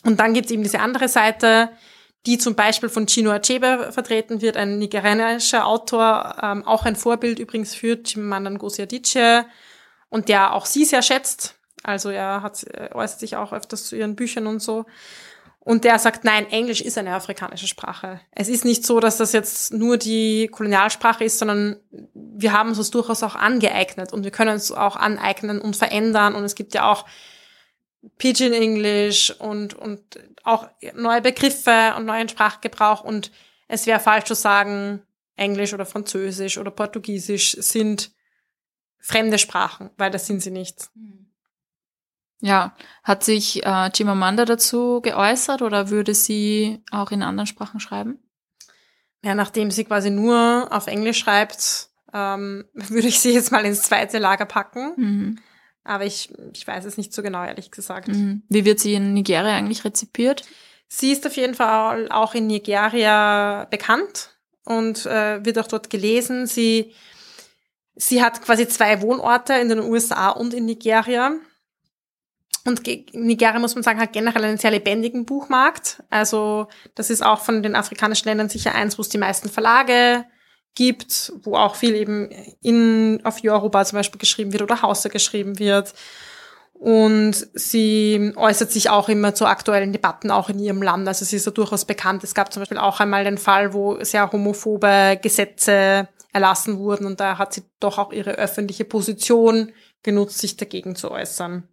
Und 0.04 0.20
dann 0.20 0.34
gibt 0.34 0.48
es 0.48 0.52
eben 0.52 0.64
diese 0.64 0.80
andere 0.80 1.08
Seite, 1.08 1.70
die 2.28 2.38
zum 2.38 2.56
Beispiel 2.56 2.90
von 2.90 3.08
Chino 3.08 3.32
Achebe 3.32 3.90
vertreten 3.92 4.42
wird, 4.42 4.58
ein 4.58 4.78
nigerianischer 4.80 5.66
Autor, 5.66 6.36
ähm, 6.44 6.68
auch 6.68 6.84
ein 6.84 6.98
Vorbild 6.98 7.40
übrigens 7.40 7.74
für 7.74 7.98
Chimamanda 8.04 8.52
Ngozi 8.52 8.82
Adichie 8.82 9.44
und 10.10 10.28
der 10.28 10.54
auch 10.54 10.66
sie 10.66 10.84
sehr 10.84 11.02
schätzt. 11.02 11.56
Also 11.84 12.10
er 12.10 12.42
hat, 12.42 12.64
er 12.64 12.94
äußert 12.94 13.22
sich 13.22 13.38
auch 13.38 13.54
öfters 13.54 13.86
zu 13.86 13.96
ihren 13.96 14.18
Büchern 14.18 14.46
und 14.46 14.62
so. 14.62 14.86
Und 15.62 15.86
der 15.86 16.00
sagt, 16.00 16.26
nein, 16.26 16.50
Englisch 16.50 16.82
ist 16.82 16.98
eine 16.98 17.14
afrikanische 17.14 17.68
Sprache. 17.68 18.20
Es 18.32 18.50
ist 18.50 18.66
nicht 18.66 18.86
so, 18.86 19.00
dass 19.00 19.18
das 19.18 19.32
jetzt 19.32 19.74
nur 19.74 19.98
die 19.98 20.50
Kolonialsprache 20.50 21.24
ist, 21.24 21.40
sondern 21.40 21.78
wir 22.14 22.52
haben 22.52 22.70
uns 22.70 22.78
das 22.78 22.92
durchaus 22.92 23.24
auch 23.24 23.36
angeeignet 23.36 24.12
und 24.12 24.26
wir 24.26 24.32
können 24.32 24.56
es 24.56 24.72
auch 24.72 24.98
aneignen 24.98 25.62
und 25.62 25.78
verändern. 25.78 26.36
Und 26.36 26.44
es 26.44 26.56
gibt 26.56 26.74
ja 26.74 26.92
auch 26.92 27.06
Pidgin 28.18 28.54
English 28.54 29.32
und, 29.40 29.74
und 29.74 30.02
auch 30.44 30.68
neue 30.94 31.22
Begriffe 31.22 31.94
und 31.98 32.06
neuen 32.06 32.30
Sprachgebrauch. 32.30 33.04
Und 33.04 33.32
es 33.68 33.86
wäre 33.86 34.00
falsch 34.00 34.26
zu 34.26 34.36
sagen, 34.36 35.02
Englisch 35.36 35.74
oder 35.74 35.86
Französisch 35.86 36.58
oder 36.58 36.72
Portugiesisch 36.72 37.52
sind 37.60 38.12
fremde 39.00 39.38
Sprachen, 39.38 39.92
weil 39.98 40.12
das 40.12 40.28
sind 40.28 40.42
sie 40.42 40.52
nicht. 40.52 40.90
Ja, 42.40 42.76
hat 43.04 43.24
sich 43.24 43.66
äh, 43.66 43.90
Chimamanda 43.96 44.46
dazu 44.46 45.02
geäußert 45.02 45.62
oder 45.62 45.90
würde 45.90 46.14
sie 46.14 46.84
auch 46.92 47.12
in 47.12 47.24
anderen 47.24 47.48
Sprachen 47.48 47.80
schreiben? 47.80 48.20
Ja, 49.24 49.34
nachdem 49.34 49.72
sie 49.72 49.86
quasi 49.86 50.10
nur 50.12 50.68
auf 50.72 50.88
Englisch 50.88 51.18
schreibt, 51.18 51.90
ähm, 52.14 52.66
würde 52.74 53.08
ich 53.08 53.20
sie 53.20 53.34
jetzt 53.34 53.52
mal 53.52 53.66
ins 53.66 53.84
zweite 53.84 54.20
Lager 54.20 54.46
packen. 54.46 54.94
Mhm. 54.98 55.40
Aber 55.88 56.06
ich, 56.06 56.30
ich 56.54 56.68
weiß 56.68 56.86
es 56.86 56.98
nicht 56.98 57.14
so 57.14 57.24
genau, 57.24 57.44
ehrlich 57.44 57.72
gesagt. 57.72 58.10
Mhm. 58.10 58.44
Wie 58.50 58.66
wird 58.66 58.80
sie 58.80 58.94
in 58.94 59.14
Nigeria 59.14 59.56
eigentlich 59.56 59.86
rezipiert? 59.86 60.44
Sie 60.90 61.12
ist 61.12 61.26
auf 61.26 61.36
jeden 61.38 61.56
Fall 61.56 62.10
auch 62.12 62.36
in 62.36 62.48
Nigeria 62.48 63.66
bekannt 63.70 64.38
und 64.66 65.06
äh, 65.06 65.44
wird 65.46 65.58
auch 65.60 65.68
dort 65.68 65.90
gelesen. 65.90 66.46
Sie, 66.46 66.94
sie 67.96 68.22
hat 68.22 68.42
quasi 68.42 68.68
zwei 68.68 69.02
Wohnorte 69.02 69.54
in 69.54 69.70
den 69.70 69.80
USA 69.80 70.30
und 70.30 70.54
in 70.54 70.66
Nigeria. 70.66 71.32
Und 72.66 72.84
Ge- 72.84 73.06
Nigeria, 73.14 73.60
muss 73.60 73.76
man 73.76 73.84
sagen, 73.84 74.00
hat 74.00 74.12
generell 74.12 74.44
einen 74.44 74.58
sehr 74.58 74.72
lebendigen 74.72 75.26
Buchmarkt. 75.26 76.04
Also 76.10 76.68
das 76.96 77.10
ist 77.10 77.24
auch 77.24 77.40
von 77.40 77.64
den 77.64 77.76
afrikanischen 77.78 78.28
Ländern 78.28 78.50
sicher 78.50 78.76
eins, 78.76 78.98
wo 78.98 79.02
es 79.02 79.10
die 79.10 79.18
meisten 79.18 79.50
Verlage 79.50 80.26
gibt, 80.78 81.34
wo 81.42 81.56
auch 81.56 81.76
viel 81.76 81.96
eben 81.96 82.30
in, 82.62 83.20
auf 83.24 83.40
Yoruba 83.40 83.84
zum 83.84 83.98
Beispiel 83.98 84.20
geschrieben 84.20 84.54
wird 84.54 84.62
oder 84.62 84.84
Hausa 84.84 85.10
geschrieben 85.10 85.58
wird. 85.58 85.96
Und 86.74 87.34
sie 87.56 88.32
äußert 88.36 88.72
sich 88.72 88.92
auch 88.92 89.10
immer 89.10 89.34
zu 89.34 89.48
aktuellen 89.48 89.92
Debatten, 89.92 90.30
auch 90.30 90.50
in 90.50 90.60
ihrem 90.60 90.84
Land. 90.84 91.08
Also 91.08 91.26
sie 91.26 91.38
ist 91.38 91.48
ja 91.48 91.52
durchaus 91.52 91.86
bekannt. 91.86 92.24
Es 92.24 92.36
gab 92.36 92.54
zum 92.54 92.62
Beispiel 92.62 92.78
auch 92.78 93.00
einmal 93.00 93.24
den 93.24 93.40
Fall, 93.40 93.74
wo 93.74 93.98
sehr 94.04 94.32
homophobe 94.32 95.18
Gesetze 95.20 96.08
erlassen 96.32 96.78
wurden 96.78 97.08
und 97.08 97.20
da 97.20 97.40
hat 97.40 97.54
sie 97.54 97.64
doch 97.80 97.98
auch 97.98 98.14
ihre 98.14 98.34
öffentliche 98.34 98.86
Position 98.86 99.72
genutzt, 100.04 100.38
sich 100.38 100.58
dagegen 100.58 100.96
zu 100.96 101.10
äußern. 101.10 101.68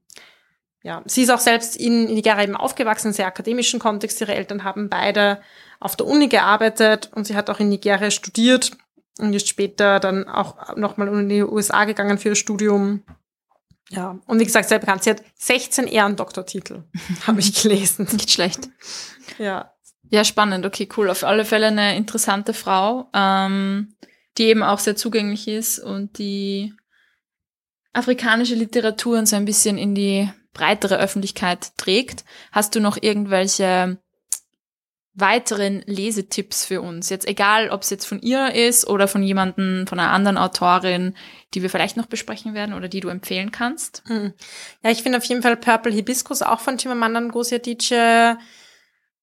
Ja, 0.83 1.03
sie 1.05 1.25
ist 1.25 1.31
auch 1.31 1.41
selbst 1.41 1.77
in 1.77 2.07
Nigeria 2.07 2.43
eben 2.43 2.57
aufgewachsen, 2.57 3.13
sehr 3.13 3.27
akademischen 3.27 3.81
Kontext. 3.81 4.23
Ihre 4.23 4.35
Eltern 4.35 4.65
haben 4.65 4.89
beide 4.89 5.43
auf 5.81 5.97
der 5.97 6.07
Uni 6.07 6.29
gearbeitet 6.29 7.11
und 7.15 7.27
sie 7.27 7.37
hat 7.37 7.51
auch 7.51 7.61
in 7.61 7.69
Nigeria 7.69 8.11
studiert 8.11 8.73
und 9.19 9.33
ist 9.33 9.49
später 9.49 10.01
dann 10.01 10.29
auch 10.29 10.77
nochmal 10.77 11.09
in 11.09 11.29
die 11.29 11.43
USA 11.43 11.85
gegangen 11.85 12.19
für 12.19 12.31
ihr 12.31 12.35
Studium. 12.35 13.03
Ja, 13.91 14.19
und 14.27 14.41
wie 14.41 14.45
gesagt, 14.45 14.69
sehr 14.69 14.79
bekannt. 14.79 15.05
Sie 15.05 15.11
hat 15.11 15.23
16 15.37 15.87
Ehrendoktortitel, 15.87 16.85
habe 17.27 17.41
ich 17.41 17.63
gelesen. 17.63 18.09
Nicht 18.13 18.31
schlecht. 18.31 18.69
Ja. 19.39 19.71
Ja, 20.11 20.25
spannend. 20.25 20.67
Okay, 20.67 20.89
cool. 20.97 21.11
Auf 21.11 21.25
alle 21.25 21.45
Fälle 21.45 21.69
eine 21.69 21.97
interessante 21.97 22.55
Frau, 22.55 23.09
ähm, 23.15 23.97
die 24.37 24.45
eben 24.45 24.63
auch 24.63 24.79
sehr 24.79 24.97
zugänglich 24.97 25.49
ist 25.49 25.79
und 25.79 26.19
die 26.19 26.75
afrikanische 27.93 28.55
Literaturen 28.55 29.27
so 29.27 29.37
ein 29.37 29.45
bisschen 29.45 29.79
in 29.79 29.95
die 29.95 30.31
breitere 30.53 30.99
Öffentlichkeit 30.99 31.77
trägt. 31.77 32.25
Hast 32.53 32.75
du 32.75 32.81
noch 32.81 32.99
irgendwelche 33.01 33.99
weiteren 35.15 35.83
Lesetipps 35.87 36.65
für 36.65 36.83
uns? 36.83 37.09
Jetzt 37.09 37.27
egal, 37.27 37.71
ob 37.71 37.83
es 37.83 37.91
jetzt 37.91 38.05
von 38.05 38.21
ihr 38.21 38.53
ist 38.55 38.87
oder 38.87 39.09
von 39.09 39.23
jemandem, 39.23 39.87
von 39.87 39.99
einer 39.99 40.11
anderen 40.11 40.37
Autorin, 40.37 41.15
die 41.55 41.63
wir 41.63 41.71
vielleicht 41.71 41.97
noch 41.97 42.07
besprechen 42.07 42.55
werden 42.55 42.75
oder 42.75 42.89
die 42.89 43.01
du 43.01 43.09
empfehlen 43.09 43.53
kannst. 43.53 44.03
Hm. 44.07 44.35
Ja, 44.83 44.91
ich 44.91 45.03
finde 45.03 45.19
auf 45.19 45.25
jeden 45.25 45.43
Fall 45.43 45.57
Purple 45.57 45.93
Hibiscus 45.93 46.43
auch 46.43 46.61
von 46.61 46.79
Chimamanda 46.79 47.21
Ngozi 47.21 47.55
Adichie 47.55 48.35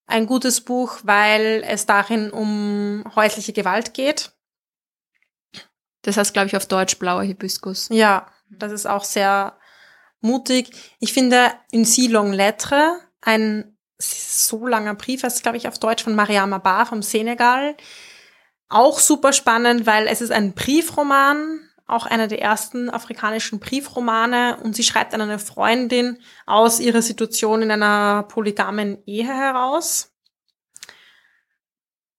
ein 0.08 0.26
gutes 0.26 0.62
Buch, 0.62 1.00
weil 1.04 1.64
es 1.66 1.86
darin 1.86 2.32
um 2.32 3.04
häusliche 3.16 3.54
Gewalt 3.54 3.94
geht. 3.94 4.32
Das 6.04 6.18
heißt, 6.18 6.34
glaube 6.34 6.48
ich, 6.48 6.56
auf 6.56 6.66
Deutsch 6.66 6.98
blauer 6.98 7.24
Hibiskus. 7.24 7.90
Ja, 7.92 8.28
das 8.50 8.72
ist 8.72 8.86
auch 8.86 9.04
sehr 9.04 9.58
mutig. 10.20 10.72
Ich 11.00 11.14
finde 11.14 11.52
In 11.72 11.86
si 11.86 12.08
long 12.08 12.34
lettre 12.34 13.00
ein 13.22 13.71
so 14.02 14.68
langer 14.68 14.96
Brief, 14.96 15.22
das 15.22 15.36
ist, 15.36 15.44
glaube 15.44 15.58
ich, 15.58 15.68
auf 15.68 15.80
Deutsch 15.80 16.04
von 16.04 16.16
Mariama 16.16 16.58
Bar 16.58 16.86
vom 16.86 17.02
Senegal. 17.02 17.76
Auch 18.70 19.00
super 19.00 19.34
spannend, 19.34 19.86
weil 19.86 20.08
es 20.08 20.22
ist 20.22 20.32
ein 20.32 20.54
Briefroman, 20.54 21.60
auch 21.88 22.06
einer 22.06 22.28
der 22.28 22.42
ersten 22.42 22.90
afrikanischen 22.90 23.60
Briefromane 23.60 24.58
und 24.64 24.76
sie 24.76 24.84
schreibt 24.84 25.14
an 25.14 25.22
eine 25.22 25.40
Freundin 25.40 26.20
aus 26.46 26.80
ihrer 26.80 27.02
Situation 27.02 27.62
in 27.62 27.72
einer 27.72 28.24
polygamen 28.24 29.06
Ehe 29.06 29.26
heraus. 29.26 30.14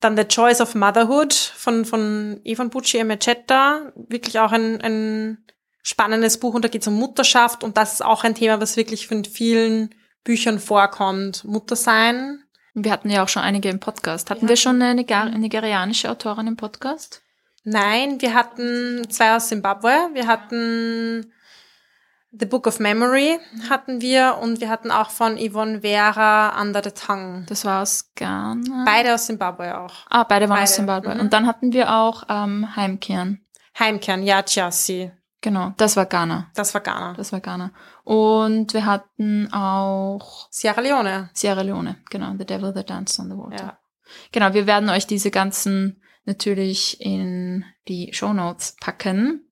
Dann 0.01 0.17
The 0.17 0.25
Choice 0.25 0.61
of 0.61 0.75
Motherhood 0.75 1.33
von, 1.33 1.87
von 1.87 2.41
Evan 2.45 2.69
Bucci 2.69 2.99
Emechetta, 2.99 3.93
wirklich 3.97 4.39
auch 4.41 4.53
ein, 4.53 4.81
ein 4.83 5.47
spannendes 5.83 6.39
Buch 6.39 6.55
und 6.55 6.65
da 6.65 6.69
geht 6.69 6.83
es 6.83 6.89
um 6.89 6.95
Mutterschaft 6.95 7.65
und 7.65 7.77
das 7.77 7.95
ist 7.95 8.05
auch 8.05 8.25
ein 8.25 8.35
Thema, 8.35 8.61
was 8.61 8.77
wirklich 8.77 9.07
von 9.07 9.25
vielen 9.25 9.95
Büchern 10.25 10.59
vorkommt. 10.59 11.45
Muttersein. 11.45 12.43
Wir 12.75 12.91
hatten 12.93 13.11
ja 13.11 13.23
auch 13.23 13.29
schon 13.29 13.43
einige 13.43 13.69
im 13.69 13.81
Podcast. 13.81 14.31
Hatten 14.31 14.45
Ja. 14.47 14.49
wir 14.51 14.57
schon 14.57 14.81
eine 14.81 14.95
Niger 14.95 15.27
nigerianische 15.27 16.11
Autorin 16.11 16.47
im 16.47 16.57
Podcast? 16.57 17.23
Nein, 17.65 18.21
wir 18.21 18.35
hatten 18.35 19.07
zwei 19.11 19.37
aus 19.37 19.49
Zimbabwe. 19.49 19.91
Wir 20.15 20.27
hatten 20.27 21.33
The 22.33 22.47
Book 22.47 22.67
of 22.67 22.81
Memory 22.81 23.39
hatten 23.69 24.01
wir 24.01 24.39
und 24.41 24.61
wir 24.63 24.71
hatten 24.71 24.91
auch 24.91 25.11
von 25.11 25.37
Yvonne 25.37 25.83
Vera 25.83 26.59
Under 26.61 26.83
the 26.83 26.91
Tongue. 26.91 27.45
Das 27.47 27.65
war 27.67 27.83
aus 27.83 28.11
Ghana. 28.15 28.85
Beide 28.87 29.15
aus 29.15 29.27
Zimbabwe 29.27 29.79
auch. 29.79 29.93
ah, 30.09 30.25
beide 30.25 30.49
waren 30.49 30.63
aus 30.63 30.71
Beide, 30.71 30.75
Zimbabwe. 30.77 31.15
mhm. 31.15 31.21
Und 31.21 31.33
dann 31.35 31.47
hatten 31.47 31.73
wir 31.75 31.93
auch 31.95 32.23
ähm, 32.31 32.75
Heimkehren. 32.75 33.45
Heimkehren, 33.79 34.23
ja, 34.23 34.43
Chassi. 34.43 35.13
Genau, 35.43 35.75
das 35.77 35.97
war 35.97 36.07
Ghana. 36.07 36.51
Das 36.55 36.73
war 36.73 36.81
Ghana. 36.81 37.15
Das 37.15 37.33
war 37.33 37.41
Ghana. 37.41 37.73
Und 38.05 38.73
wir 38.75 38.87
hatten 38.87 39.53
auch 39.53 40.47
Sierra 40.51 40.81
Leone. 40.81 41.31
Sierra 41.35 41.63
Leone, 41.63 41.97
genau, 42.11 42.33
The 42.39 42.47
Devil 42.47 42.73
That 42.73 42.89
Danced 42.89 43.19
on 43.19 43.29
the 43.29 43.37
Water. 43.37 43.57
Ja. 43.57 43.79
Genau, 44.31 44.55
wir 44.55 44.67
werden 44.69 44.89
euch 44.89 45.07
diese 45.07 45.33
ganzen 45.33 46.01
natürlich 46.25 47.01
in 47.01 47.65
die 47.89 48.11
Show 48.13 48.33
Notes 48.33 48.77
packen, 48.81 49.51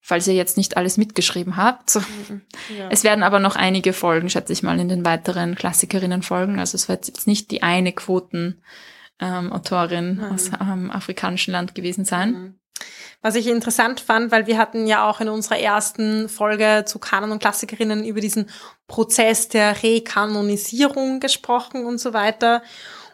falls 0.00 0.26
ihr 0.26 0.34
jetzt 0.34 0.58
nicht 0.58 0.76
alles 0.76 0.98
mitgeschrieben 0.98 1.56
habt. 1.56 1.94
ja. 2.78 2.88
Es 2.90 3.02
werden 3.02 3.22
aber 3.22 3.38
noch 3.38 3.56
einige 3.56 3.94
Folgen, 3.94 4.28
schätze 4.28 4.52
ich 4.52 4.62
mal, 4.62 4.78
in 4.78 4.90
den 4.90 5.06
weiteren 5.06 5.54
Klassikerinnen 5.54 6.22
folgen. 6.22 6.58
Also 6.58 6.76
es 6.76 6.90
wird 6.90 7.06
jetzt 7.06 7.26
nicht 7.26 7.50
die 7.50 7.62
eine 7.62 7.92
Quoten 7.92 8.62
ähm, 9.18 9.50
Autorin 9.50 10.16
Nein. 10.16 10.32
aus 10.32 10.52
einem 10.52 10.90
afrikanischen 10.90 11.52
Land 11.52 11.74
gewesen 11.74 12.04
sein. 12.04 12.32
Mhm. 12.32 12.54
Was 13.22 13.34
ich 13.34 13.48
interessant 13.48 13.98
fand, 14.00 14.30
weil 14.30 14.46
wir 14.46 14.56
hatten 14.56 14.86
ja 14.86 15.08
auch 15.08 15.20
in 15.20 15.28
unserer 15.28 15.58
ersten 15.58 16.28
Folge 16.28 16.84
zu 16.86 16.98
Kanon 16.98 17.32
und 17.32 17.40
Klassikerinnen 17.40 18.04
über 18.04 18.20
diesen 18.20 18.48
Prozess 18.86 19.48
der 19.48 19.82
Rekanonisierung 19.82 21.18
gesprochen 21.18 21.86
und 21.86 21.98
so 21.98 22.12
weiter. 22.12 22.62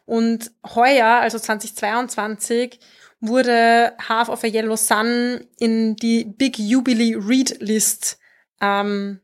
Und 0.04 0.50
heuer, 0.74 1.06
also 1.06 1.38
2022, 1.38 2.78
wurde 3.20 3.94
Half 4.06 4.28
of 4.28 4.44
a 4.44 4.48
Yellow 4.48 4.76
Sun 4.76 5.46
in 5.58 5.96
die 5.96 6.24
Big 6.24 6.58
Jubilee 6.58 7.16
Read 7.16 7.56
List 7.60 8.18
ähm, 8.60 9.21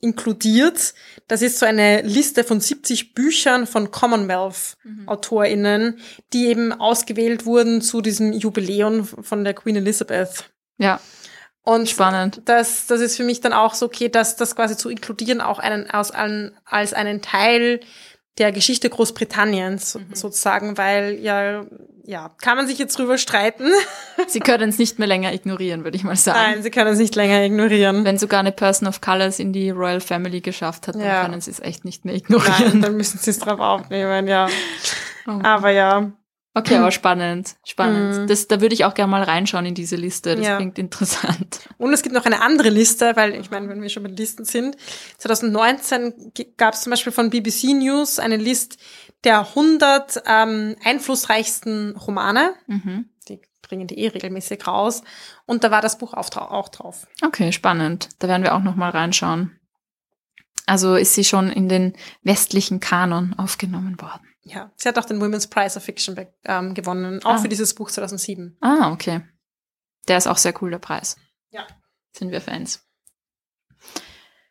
inkludiert. 0.00 0.94
Das 1.28 1.42
ist 1.42 1.58
so 1.58 1.66
eine 1.66 2.02
Liste 2.02 2.44
von 2.44 2.60
70 2.60 3.14
Büchern 3.14 3.66
von 3.66 3.90
Commonwealth 3.90 4.76
AutorInnen, 5.06 5.98
die 6.32 6.46
eben 6.46 6.72
ausgewählt 6.72 7.44
wurden 7.46 7.82
zu 7.82 8.00
diesem 8.00 8.32
Jubiläum 8.32 9.04
von 9.04 9.44
der 9.44 9.54
Queen 9.54 9.76
Elizabeth. 9.76 10.50
Ja, 10.78 11.00
Und 11.62 11.88
spannend. 11.88 12.42
das, 12.46 12.86
das 12.86 13.00
ist 13.00 13.16
für 13.16 13.24
mich 13.24 13.40
dann 13.40 13.52
auch 13.52 13.74
so 13.74 13.86
okay, 13.86 14.08
dass 14.08 14.36
das 14.36 14.56
quasi 14.56 14.76
zu 14.76 14.88
inkludieren, 14.88 15.40
auch 15.40 15.58
einen, 15.58 15.90
aus, 15.90 16.10
einen, 16.10 16.56
als 16.64 16.94
einen 16.94 17.20
Teil 17.20 17.80
der 18.40 18.50
Geschichte 18.52 18.90
Großbritanniens 18.90 19.94
Mhm. 19.94 20.14
sozusagen, 20.14 20.76
weil 20.76 21.14
ja, 21.20 21.64
ja, 22.04 22.30
kann 22.42 22.56
man 22.56 22.66
sich 22.66 22.78
jetzt 22.78 22.98
drüber 22.98 23.18
streiten. 23.18 23.70
Sie 24.26 24.40
können 24.40 24.70
es 24.70 24.78
nicht 24.78 24.98
mehr 24.98 25.06
länger 25.06 25.32
ignorieren, 25.32 25.84
würde 25.84 25.96
ich 25.96 26.02
mal 26.02 26.16
sagen. 26.16 26.38
Nein, 26.38 26.62
sie 26.62 26.70
können 26.70 26.90
es 26.92 26.98
nicht 26.98 27.14
länger 27.14 27.44
ignorieren. 27.44 28.04
Wenn 28.04 28.18
sogar 28.18 28.40
eine 28.40 28.50
Person 28.52 28.88
of 28.88 29.00
Color 29.00 29.26
es 29.26 29.38
in 29.38 29.52
die 29.52 29.70
Royal 29.70 30.00
Family 30.00 30.40
geschafft 30.40 30.88
hat, 30.88 30.96
dann 30.96 31.02
Ja. 31.02 31.22
können 31.22 31.40
sie 31.40 31.50
es 31.52 31.60
echt 31.60 31.84
nicht 31.84 32.04
mehr 32.04 32.14
Nein, 32.14 32.22
ignorieren. 32.24 32.82
dann 32.82 32.96
müssen 32.96 33.18
sie 33.18 33.30
es 33.30 33.38
drauf 33.38 33.60
aufnehmen, 33.60 34.26
ja. 34.26 34.48
Oh. 35.28 35.38
Aber 35.42 35.70
ja, 35.70 36.10
Okay, 36.52 36.76
aber 36.76 36.90
spannend, 36.90 37.54
spannend. 37.64 38.18
Mhm. 38.22 38.26
Das, 38.26 38.48
da 38.48 38.60
würde 38.60 38.74
ich 38.74 38.84
auch 38.84 38.94
gerne 38.94 39.10
mal 39.10 39.22
reinschauen 39.22 39.66
in 39.66 39.74
diese 39.74 39.94
Liste. 39.94 40.34
Das 40.34 40.44
Ja. 40.44 40.56
klingt 40.56 40.78
interessant. 40.80 41.68
Und 41.78 41.92
es 41.92 42.02
gibt 42.02 42.12
noch 42.14 42.24
eine 42.26 42.42
andere 42.42 42.70
Liste, 42.70 43.14
weil 43.14 43.34
ich 43.36 43.50
meine, 43.52 43.68
wenn 43.68 43.80
wir 43.82 43.88
schon 43.88 44.02
bei 44.02 44.08
Listen 44.10 44.44
sind, 44.44 44.76
2019 45.18 46.32
gab 46.56 46.74
es 46.74 46.80
zum 46.82 46.90
Beispiel 46.90 47.12
von 47.12 47.30
BBC 47.30 47.72
News 47.74 48.18
eine 48.18 48.36
Liste 48.36 48.78
der 49.22 49.40
100 49.48 50.22
ähm, 50.26 50.76
einflussreichsten 50.84 51.94
Romane. 51.96 52.54
Mhm. 52.66 53.06
Die 53.28 53.40
bringen 53.62 53.86
die 53.86 53.98
eh 53.98 54.08
regelmäßig 54.08 54.66
raus. 54.66 55.02
Und 55.46 55.62
da 55.62 55.70
war 55.70 55.82
das 55.82 55.98
Buch 55.98 56.14
auch 56.14 56.30
drauf. 56.30 57.06
Okay, 57.24 57.52
spannend. 57.52 58.08
Da 58.18 58.26
werden 58.28 58.42
wir 58.42 58.54
auch 58.56 58.62
noch 58.62 58.74
mal 58.76 58.90
reinschauen. 58.90 59.56
Also 60.66 60.94
ist 60.96 61.14
sie 61.14 61.24
schon 61.24 61.50
in 61.50 61.68
den 61.68 61.94
westlichen 62.22 62.80
Kanon 62.80 63.34
aufgenommen 63.36 64.00
worden. 64.00 64.26
Ja, 64.42 64.72
sie 64.76 64.88
hat 64.88 64.98
auch 64.98 65.04
den 65.04 65.20
Women's 65.20 65.46
Prize 65.48 65.76
of 65.76 65.84
Fiction 65.84 66.16
ähm, 66.44 66.74
gewonnen, 66.74 67.22
auch 67.24 67.34
Ah. 67.34 67.38
für 67.38 67.48
dieses 67.48 67.74
Buch 67.74 67.90
2007. 67.90 68.56
Ah, 68.60 68.90
okay. 68.92 69.20
Der 70.08 70.16
ist 70.18 70.26
auch 70.26 70.38
sehr 70.38 70.54
cool, 70.62 70.70
der 70.70 70.78
Preis. 70.78 71.16
Ja. 71.50 71.66
Sind 72.12 72.30
wir 72.30 72.40
Fans. 72.40 72.86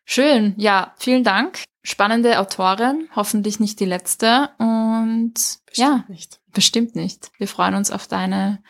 Schön. 0.04 0.54
Ja, 0.56 0.94
vielen 0.98 1.24
Dank. 1.24 1.64
Spannende 1.82 2.38
Autorin. 2.40 3.08
Hoffentlich 3.16 3.58
nicht 3.60 3.80
die 3.80 3.84
letzte. 3.84 4.50
Und 4.58 5.34
ja, 5.74 6.04
Bestimmt 6.06 6.08
nicht. 6.08 6.40
bestimmt 6.52 6.96
nicht. 6.96 7.30
Wir 7.38 7.48
freuen 7.48 7.74
uns 7.74 7.90
auf 7.90 8.06
deine 8.06 8.62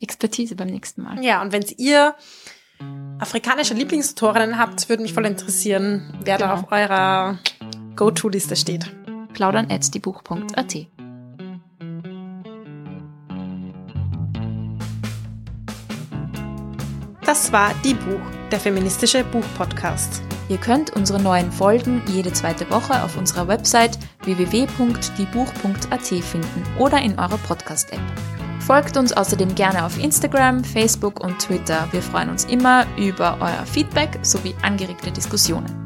Expertise 0.00 0.56
beim 0.56 0.68
nächsten 0.68 1.02
Mal. 1.02 1.22
Ja, 1.24 1.42
und 1.42 1.52
wenn 1.52 1.64
ihr 1.78 2.14
afrikanische 3.18 3.74
Lieblingsautorinnen 3.74 4.58
habt, 4.58 4.88
würde 4.88 5.02
mich 5.02 5.12
voll 5.14 5.26
interessieren, 5.26 6.18
wer 6.24 6.38
da 6.38 6.48
Genau. 6.54 6.60
auf 6.62 6.72
eurer 6.72 7.38
Go-To-Liste 7.96 8.56
steht. 8.56 8.90
Plaudern 9.32 9.70
at 9.70 9.92
diebuch.at. 9.94 10.86
Das 17.24 17.52
war 17.52 17.72
Die 17.84 17.94
Buch, 17.94 18.20
der 18.50 18.58
feministische 18.58 19.22
Buchpodcast. 19.22 20.22
Ihr 20.48 20.58
könnt 20.58 20.90
unsere 20.96 21.22
neuen 21.22 21.52
Folgen 21.52 22.02
jede 22.08 22.32
zweite 22.32 22.68
Woche 22.70 23.04
auf 23.04 23.16
unserer 23.16 23.46
Website 23.46 23.96
www.diebuch.at 24.24 26.06
finden 26.06 26.66
oder 26.76 27.00
in 27.00 27.16
eurer 27.20 27.38
Podcast-App. 27.38 28.00
Folgt 28.58 28.96
uns 28.96 29.12
außerdem 29.12 29.54
gerne 29.54 29.84
auf 29.84 30.02
Instagram, 30.02 30.64
Facebook 30.64 31.20
und 31.20 31.38
Twitter. 31.38 31.86
Wir 31.92 32.02
freuen 32.02 32.30
uns 32.30 32.44
immer 32.46 32.84
über 32.98 33.36
euer 33.40 33.64
Feedback 33.64 34.18
sowie 34.22 34.54
angeregte 34.62 35.12
Diskussionen. 35.12 35.79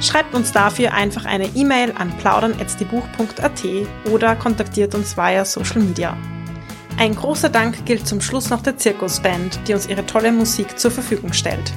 Schreibt 0.00 0.34
uns 0.34 0.52
dafür 0.52 0.94
einfach 0.94 1.24
eine 1.24 1.46
E-Mail 1.54 1.92
an 1.96 2.16
plaudern.diebuch.at 2.18 3.62
oder 4.10 4.36
kontaktiert 4.36 4.94
uns 4.94 5.16
via 5.16 5.44
Social 5.44 5.80
Media. 5.80 6.16
Ein 6.98 7.14
großer 7.14 7.48
Dank 7.48 7.84
gilt 7.84 8.06
zum 8.06 8.20
Schluss 8.20 8.50
noch 8.50 8.62
der 8.62 8.76
Zirkusband, 8.76 9.60
die 9.66 9.74
uns 9.74 9.88
ihre 9.88 10.06
tolle 10.06 10.32
Musik 10.32 10.78
zur 10.78 10.90
Verfügung 10.90 11.32
stellt. 11.32 11.72